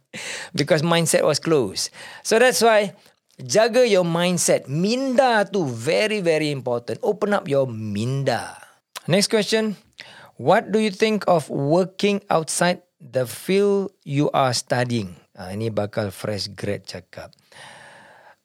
Because 0.58 0.82
mindset 0.82 1.22
was 1.22 1.38
closed. 1.38 1.94
So 2.24 2.40
that's 2.40 2.64
why 2.64 2.96
jaga 3.38 3.86
your 3.86 4.08
mindset. 4.08 4.66
Minda 4.68 5.46
tu 5.46 5.68
very 5.68 6.24
very 6.24 6.50
important. 6.50 7.00
Open 7.04 7.36
up 7.36 7.46
your 7.46 7.68
minda. 7.70 8.58
Next 9.06 9.30
question. 9.30 9.78
What 10.40 10.72
do 10.72 10.80
you 10.80 10.88
think 10.88 11.28
of 11.28 11.52
working 11.52 12.24
outside 12.32 12.88
the 13.04 13.28
field 13.28 13.92
you 14.08 14.32
are 14.32 14.56
studying? 14.56 15.20
Uh, 15.36 15.52
ini 15.52 15.68
bakal 15.68 16.16
fresh 16.16 16.48
grad 16.48 16.88
cakap. 16.88 17.36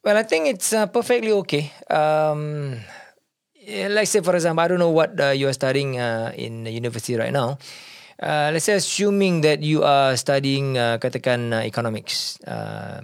Well, 0.03 0.19
I 0.19 0.27
think 0.27 0.51
it's 0.51 0.75
uh, 0.75 0.91
perfectly 0.91 1.31
okay. 1.47 1.71
Um, 1.87 2.83
like 3.95 4.11
say 4.11 4.21
for 4.27 4.35
example, 4.35 4.67
I 4.67 4.69
don't 4.75 4.83
know 4.83 4.91
what 4.91 5.15
uh, 5.17 5.33
you 5.33 5.47
are 5.47 5.57
studying 5.57 5.97
uh, 5.97 6.35
in 6.35 6.67
university 6.67 7.15
right 7.15 7.33
now. 7.33 7.63
uh, 8.23 8.51
let's 8.53 8.65
say 8.65 8.75
assuming 8.75 9.41
that 9.41 9.63
you 9.63 9.83
are 9.83 10.15
studying 10.17 10.79
uh, 10.79 10.99
katakan 10.99 11.51
uh, 11.53 11.63
economics 11.65 12.39
uh, 12.47 13.03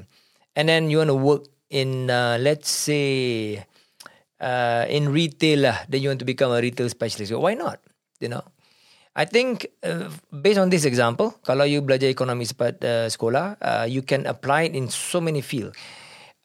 and 0.55 0.69
then 0.69 0.91
you 0.91 0.99
want 0.99 1.11
to 1.11 1.19
work 1.19 1.45
in 1.71 2.11
uh, 2.11 2.39
let's 2.39 2.71
say 2.71 3.59
uh, 4.39 4.85
in 4.87 5.11
retail 5.11 5.71
lah 5.71 5.79
then 5.89 6.03
you 6.03 6.09
want 6.11 6.21
to 6.21 6.29
become 6.29 6.53
a 6.53 6.61
retail 6.61 6.87
specialist 6.89 7.35
why 7.35 7.55
not 7.55 7.81
you 8.21 8.29
know 8.29 8.43
I 9.15 9.27
think 9.27 9.67
uh, 9.83 10.07
based 10.31 10.63
on 10.63 10.71
this 10.71 10.87
example 10.87 11.35
kalau 11.43 11.67
you 11.67 11.83
belajar 11.83 12.07
ekonomi 12.07 12.47
sempat 12.47 12.79
uh, 12.83 13.07
sekolah 13.11 13.59
uh, 13.59 13.87
you 13.91 14.07
can 14.07 14.25
apply 14.31 14.71
it 14.71 14.75
in 14.79 14.87
so 14.87 15.19
many 15.19 15.43
field 15.43 15.75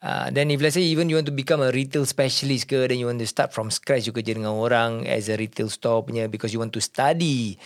Uh, 0.06 0.30
then 0.30 0.52
if 0.52 0.62
let's 0.62 0.76
say 0.76 0.86
even 0.86 1.10
you 1.10 1.16
want 1.16 1.26
to 1.26 1.34
become 1.34 1.66
a 1.66 1.74
retail 1.74 2.06
specialist 2.06 2.70
ke 2.70 2.78
then 2.86 3.02
you 3.02 3.10
want 3.10 3.18
to 3.18 3.26
start 3.26 3.50
from 3.50 3.74
scratch 3.74 4.06
you 4.06 4.14
kerja 4.14 4.38
dengan 4.38 4.54
orang 4.54 5.02
as 5.10 5.34
a 5.34 5.36
retail 5.40 5.66
store 5.66 6.06
punya 6.06 6.30
because 6.30 6.54
you 6.54 6.62
want 6.62 6.70
to 6.70 6.78
study 6.78 7.58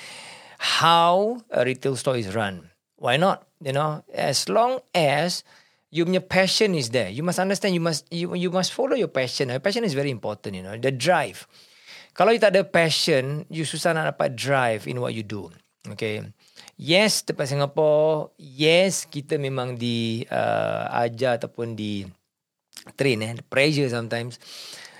how 0.79 1.43
a 1.51 1.67
retail 1.67 1.99
store 1.99 2.15
is 2.15 2.31
run. 2.31 2.71
Why 2.95 3.19
not? 3.19 3.43
You 3.59 3.75
know, 3.75 4.07
as 4.15 4.47
long 4.47 4.79
as 4.95 5.43
you 5.91 6.07
punya 6.07 6.23
passion 6.23 6.79
is 6.79 6.95
there, 6.95 7.11
you 7.11 7.27
must 7.27 7.43
understand. 7.43 7.75
You 7.75 7.83
must 7.83 8.07
you 8.07 8.31
you 8.39 8.55
must 8.55 8.71
follow 8.71 8.95
your 8.95 9.11
passion. 9.11 9.51
Your 9.51 9.59
passion 9.59 9.83
is 9.83 9.91
very 9.91 10.11
important. 10.11 10.55
You 10.55 10.63
know, 10.63 10.79
the 10.79 10.95
drive. 10.95 11.43
Kalau 12.13 12.35
you 12.35 12.41
tak 12.41 12.55
ada 12.55 12.65
passion, 12.67 13.47
you 13.47 13.63
susah 13.63 13.95
nak 13.95 14.15
dapat 14.15 14.35
drive 14.35 14.85
in 14.89 14.99
what 14.99 15.15
you 15.15 15.23
do. 15.23 15.47
Okay. 15.87 16.25
Yes, 16.75 17.23
tempat 17.23 17.51
Singapore. 17.51 18.35
Yes, 18.39 19.07
kita 19.07 19.39
memang 19.39 19.79
di 19.79 20.23
uh, 20.27 20.87
ajar 20.91 21.39
ataupun 21.39 21.75
di 21.75 22.03
train 22.95 23.19
eh, 23.23 23.35
pressure 23.47 23.91
sometimes 23.91 24.39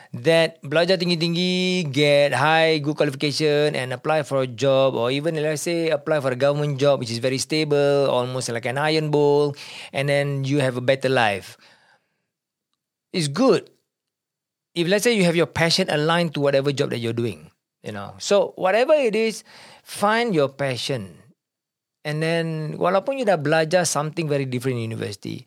that 0.10 0.58
belajar 0.66 0.98
tinggi-tinggi, 0.98 1.86
get 1.94 2.34
high, 2.34 2.82
good 2.82 2.98
qualification 2.98 3.78
and 3.78 3.94
apply 3.94 4.26
for 4.26 4.42
a 4.42 4.50
job 4.50 4.98
or 4.98 5.14
even 5.14 5.38
let's 5.38 5.62
say 5.62 5.94
apply 5.94 6.18
for 6.18 6.34
a 6.34 6.40
government 6.40 6.82
job 6.82 7.00
which 7.00 7.14
is 7.14 7.22
very 7.22 7.38
stable, 7.38 8.10
almost 8.10 8.50
like 8.50 8.66
an 8.66 8.78
iron 8.78 9.14
bowl 9.14 9.54
and 9.94 10.10
then 10.10 10.44
you 10.44 10.60
have 10.60 10.78
a 10.78 10.84
better 10.84 11.10
life. 11.10 11.58
It's 13.14 13.30
good. 13.30 13.70
If 14.80 14.88
let's 14.88 15.04
say 15.04 15.12
you 15.12 15.28
have 15.28 15.36
your 15.36 15.52
passion 15.52 15.92
aligned 15.92 16.32
to 16.36 16.40
whatever 16.40 16.72
job 16.72 16.96
that 16.96 17.04
you're 17.04 17.12
doing, 17.12 17.52
you 17.84 17.92
know. 17.92 18.16
So 18.24 18.56
whatever 18.56 18.96
it 18.96 19.12
is, 19.12 19.44
find 19.84 20.32
your 20.32 20.48
passion. 20.48 21.20
And 22.08 22.24
then 22.24 22.80
walaupun 22.80 23.20
you 23.20 23.28
dah 23.28 23.36
belajar 23.36 23.84
something 23.84 24.32
very 24.32 24.48
different 24.48 24.80
in 24.80 24.88
university, 24.88 25.44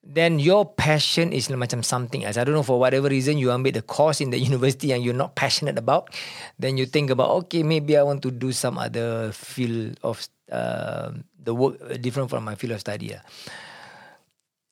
then 0.00 0.40
your 0.40 0.64
passion 0.64 1.28
is 1.28 1.52
macam 1.52 1.84
something 1.84 2.24
else. 2.24 2.40
I 2.40 2.44
don't 2.48 2.56
know 2.56 2.64
for 2.64 2.80
whatever 2.80 3.12
reason 3.12 3.36
you 3.36 3.52
ambil 3.52 3.76
the 3.76 3.84
course 3.84 4.24
in 4.24 4.32
the 4.32 4.40
university 4.48 4.96
and 4.96 5.04
you're 5.04 5.16
not 5.16 5.36
passionate 5.36 5.76
about, 5.76 6.08
then 6.56 6.80
you 6.80 6.88
think 6.88 7.12
about 7.12 7.28
okay 7.44 7.62
maybe 7.62 8.00
I 8.00 8.02
want 8.02 8.24
to 8.24 8.32
do 8.32 8.52
some 8.52 8.80
other 8.80 9.32
field 9.36 10.00
of 10.00 10.24
uh, 10.48 11.12
the 11.36 11.52
work 11.52 11.76
uh, 11.84 12.00
different 12.00 12.32
from 12.32 12.48
my 12.48 12.56
field 12.56 12.72
of 12.72 12.80
study. 12.80 13.12
Uh. 13.12 13.20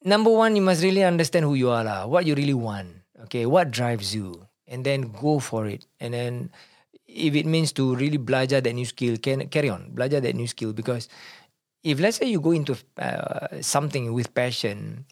Number 0.04 0.30
one, 0.30 0.56
you 0.56 0.62
must 0.62 0.82
really 0.82 1.04
understand 1.04 1.44
who 1.44 1.54
you 1.54 1.68
are 1.70 1.84
lah, 1.84 2.06
what 2.06 2.24
you 2.24 2.34
really 2.34 2.56
want. 2.56 2.97
Okay, 3.26 3.46
what 3.46 3.70
drives 3.70 4.14
you, 4.14 4.46
and 4.66 4.86
then 4.86 5.10
go 5.10 5.38
for 5.38 5.66
it. 5.66 5.86
And 5.98 6.14
then 6.14 6.50
if 7.06 7.34
it 7.34 7.46
means 7.46 7.72
to 7.74 7.96
really 7.96 8.18
belajar 8.18 8.62
that 8.62 8.74
new 8.74 8.86
skill, 8.86 9.18
can 9.18 9.48
carry 9.48 9.70
on. 9.70 9.90
Belajar 9.90 10.22
that 10.22 10.36
new 10.36 10.46
skill. 10.46 10.72
Because 10.72 11.08
if 11.82 11.98
let's 11.98 12.18
say 12.18 12.30
you 12.30 12.40
go 12.40 12.52
into 12.52 12.78
uh, 12.98 13.58
something 13.60 14.12
with 14.14 14.34
passion 14.34 15.06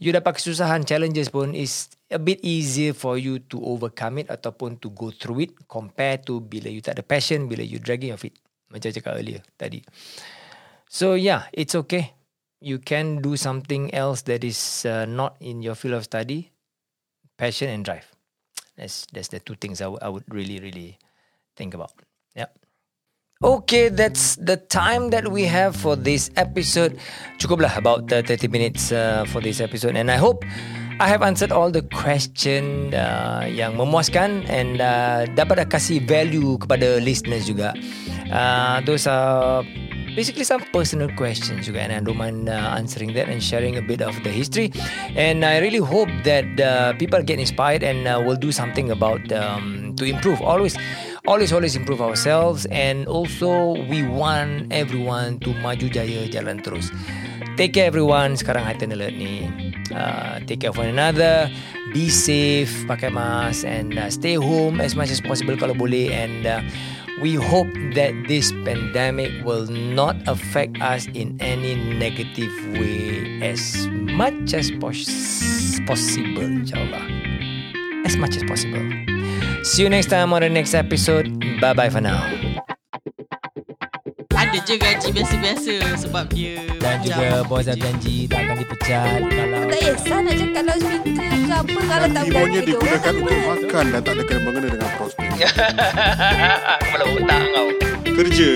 you 0.00 0.10
dapat 0.16 0.40
kesusahan. 0.40 0.88
Challenges 0.88 1.28
pun 1.28 1.52
is 1.52 1.92
a 2.08 2.16
bit 2.16 2.40
easier 2.40 2.96
for 2.96 3.20
you 3.20 3.38
to 3.52 3.60
overcome 3.60 4.24
it 4.24 4.32
ataupun 4.32 4.80
to 4.80 4.88
go 4.96 5.12
through 5.12 5.46
it 5.46 5.52
compared 5.68 6.24
to 6.24 6.40
bila 6.40 6.72
you 6.72 6.80
tak 6.80 6.96
ada 6.98 7.04
passion 7.04 7.46
bila 7.46 7.60
you 7.60 7.76
dragging 7.76 8.10
your 8.10 8.18
feet. 8.18 8.40
Macam 8.72 8.90
cakap 8.90 9.20
earlier 9.20 9.44
tadi. 9.60 9.84
So 10.88 11.14
yeah 11.14 11.46
it's 11.52 11.76
okay. 11.76 12.16
You 12.60 12.80
can 12.80 13.24
do 13.24 13.36
something 13.36 13.92
else 13.92 14.24
that 14.28 14.44
is 14.44 14.84
uh, 14.84 15.04
not 15.08 15.36
in 15.40 15.64
your 15.64 15.76
field 15.76 15.96
of 16.00 16.04
study 16.08 16.52
passion 17.40 17.72
and 17.72 17.88
drive 17.88 18.04
that's 18.76 19.08
that's 19.16 19.32
the 19.32 19.40
two 19.40 19.56
things 19.56 19.80
I, 19.80 19.88
w- 19.88 20.02
I 20.04 20.12
would 20.12 20.28
really 20.28 20.60
really 20.60 21.00
think 21.56 21.72
about 21.72 21.96
yeah 22.36 22.52
Okay, 23.40 23.88
that's 23.88 24.36
the 24.36 24.60
time 24.60 25.16
that 25.16 25.32
we 25.32 25.48
have 25.48 25.72
for 25.72 25.96
this 25.96 26.28
episode. 26.36 27.00
Cukuplah 27.40 27.72
about 27.72 28.04
uh, 28.12 28.20
30 28.20 28.52
minutes 28.52 28.92
uh, 28.92 29.24
for 29.32 29.40
this 29.40 29.64
episode, 29.64 29.96
and 29.96 30.12
I 30.12 30.20
hope 30.20 30.44
I 31.00 31.08
have 31.08 31.24
answered 31.24 31.48
all 31.48 31.72
the 31.72 31.80
question 31.80 32.92
uh, 32.92 33.48
yang 33.48 33.80
memuaskan 33.80 34.44
and 34.44 34.84
uh, 34.84 35.24
dapat 35.32 35.64
kasih 35.72 36.04
value 36.04 36.60
kepada 36.60 37.00
listeners 37.00 37.48
juga. 37.48 37.72
Uh, 38.28 38.84
those 38.84 39.08
are 39.08 39.64
basically 40.14 40.44
some 40.44 40.62
personal 40.72 41.08
questions 41.14 41.66
juga, 41.66 41.80
and 41.86 41.92
I 41.92 42.00
don't 42.00 42.16
mind 42.16 42.48
uh, 42.48 42.76
answering 42.76 43.14
that 43.14 43.28
and 43.28 43.42
sharing 43.42 43.76
a 43.76 43.82
bit 43.82 44.02
of 44.02 44.14
the 44.22 44.30
history. 44.30 44.72
And 45.14 45.44
I 45.44 45.58
really 45.58 45.82
hope 45.82 46.10
that 46.24 46.48
uh, 46.60 46.92
people 46.94 47.22
get 47.22 47.38
inspired 47.38 47.82
and 47.82 48.06
uh, 48.06 48.22
will 48.24 48.38
do 48.38 48.52
something 48.52 48.90
about 48.90 49.24
um, 49.32 49.94
to 49.96 50.04
improve. 50.04 50.40
Always 50.42 50.76
always 51.26 51.52
always 51.52 51.76
improve 51.76 52.00
ourselves 52.00 52.64
and 52.72 53.06
also 53.06 53.76
we 53.86 54.02
want 54.02 54.72
everyone 54.72 55.38
to 55.40 55.52
maju 55.60 55.88
jaya 55.88 56.26
jalan 56.26 56.64
terus. 56.64 56.90
Take 57.60 57.76
care 57.76 57.92
everyone. 57.92 58.40
Sekarang 58.40 58.64
heighten 58.64 58.88
alert 58.88 59.12
ni. 59.12 59.44
Uh, 59.92 60.40
take 60.48 60.64
care 60.64 60.72
of 60.72 60.80
one 60.80 60.88
another. 60.88 61.52
Be 61.92 62.08
safe. 62.08 62.72
Pakai 62.88 63.12
mask 63.12 63.68
and 63.68 64.00
uh, 64.00 64.08
stay 64.08 64.40
home 64.40 64.80
as 64.80 64.96
much 64.96 65.12
as 65.12 65.20
possible 65.20 65.58
kalau 65.60 65.76
boleh. 65.76 66.08
And 66.08 66.48
uh, 66.48 66.64
we 67.20 67.34
hope 67.34 67.68
that 67.94 68.12
this 68.28 68.52
pandemic 68.64 69.30
will 69.44 69.66
not 69.66 70.16
affect 70.26 70.80
us 70.80 71.06
in 71.14 71.36
any 71.40 71.74
negative 71.76 72.52
way 72.80 73.40
as 73.42 73.86
much 74.16 74.54
as 74.54 74.70
pos- 74.80 75.78
possible 75.86 76.42
insyaAllah 76.42 77.04
as 78.04 78.16
much 78.16 78.36
as 78.36 78.44
possible 78.44 78.82
See 79.62 79.82
you 79.82 79.90
next 79.90 80.06
time 80.06 80.32
on 80.32 80.40
the 80.40 80.48
next 80.48 80.72
episode. 80.72 81.28
Bye 81.60 81.74
bye 81.74 81.90
for 81.90 82.00
now. 82.00 82.24
Ada 84.50 84.66
je 84.66 84.76
gaji 84.82 85.08
biasa-biasa 85.14 85.74
sebab 85.94 86.26
dia 86.34 86.66
Dan 86.82 87.06
juga 87.06 87.46
bos 87.46 87.70
dah 87.70 87.78
janji 87.78 88.26
tak 88.26 88.50
akan 88.50 88.56
dipecat 88.58 89.20
kalau 89.30 89.62
Tak 89.70 89.78
kisah 89.78 90.18
nak 90.26 90.34
cakap 90.34 90.62
loudspeaker 90.66 91.30
ke 91.38 91.54
apa 91.54 91.78
Kalau 91.86 92.08
tak 92.10 92.22
Ibunya 92.26 92.34
berani 92.34 92.58
digunakan 92.66 93.14
untuk 93.14 93.38
makan 93.46 93.84
dan 93.94 94.00
tak 94.02 94.10
ada 94.18 94.22
kena 94.26 94.40
mengena 94.42 94.68
dengan 94.74 94.90
prospek. 94.98 95.28
Kepala 96.82 97.04
otak 97.14 97.42
kau. 97.54 97.68
Kerja. 98.10 98.50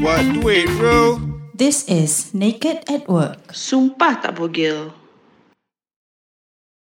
Buat 0.00 0.24
duit 0.40 0.66
bro. 0.80 1.20
This 1.52 1.84
is 1.84 2.32
Naked 2.32 2.88
at 2.88 3.04
Work. 3.04 3.52
Sumpah 3.52 4.16
tak 4.24 4.40
bogil 4.40 4.88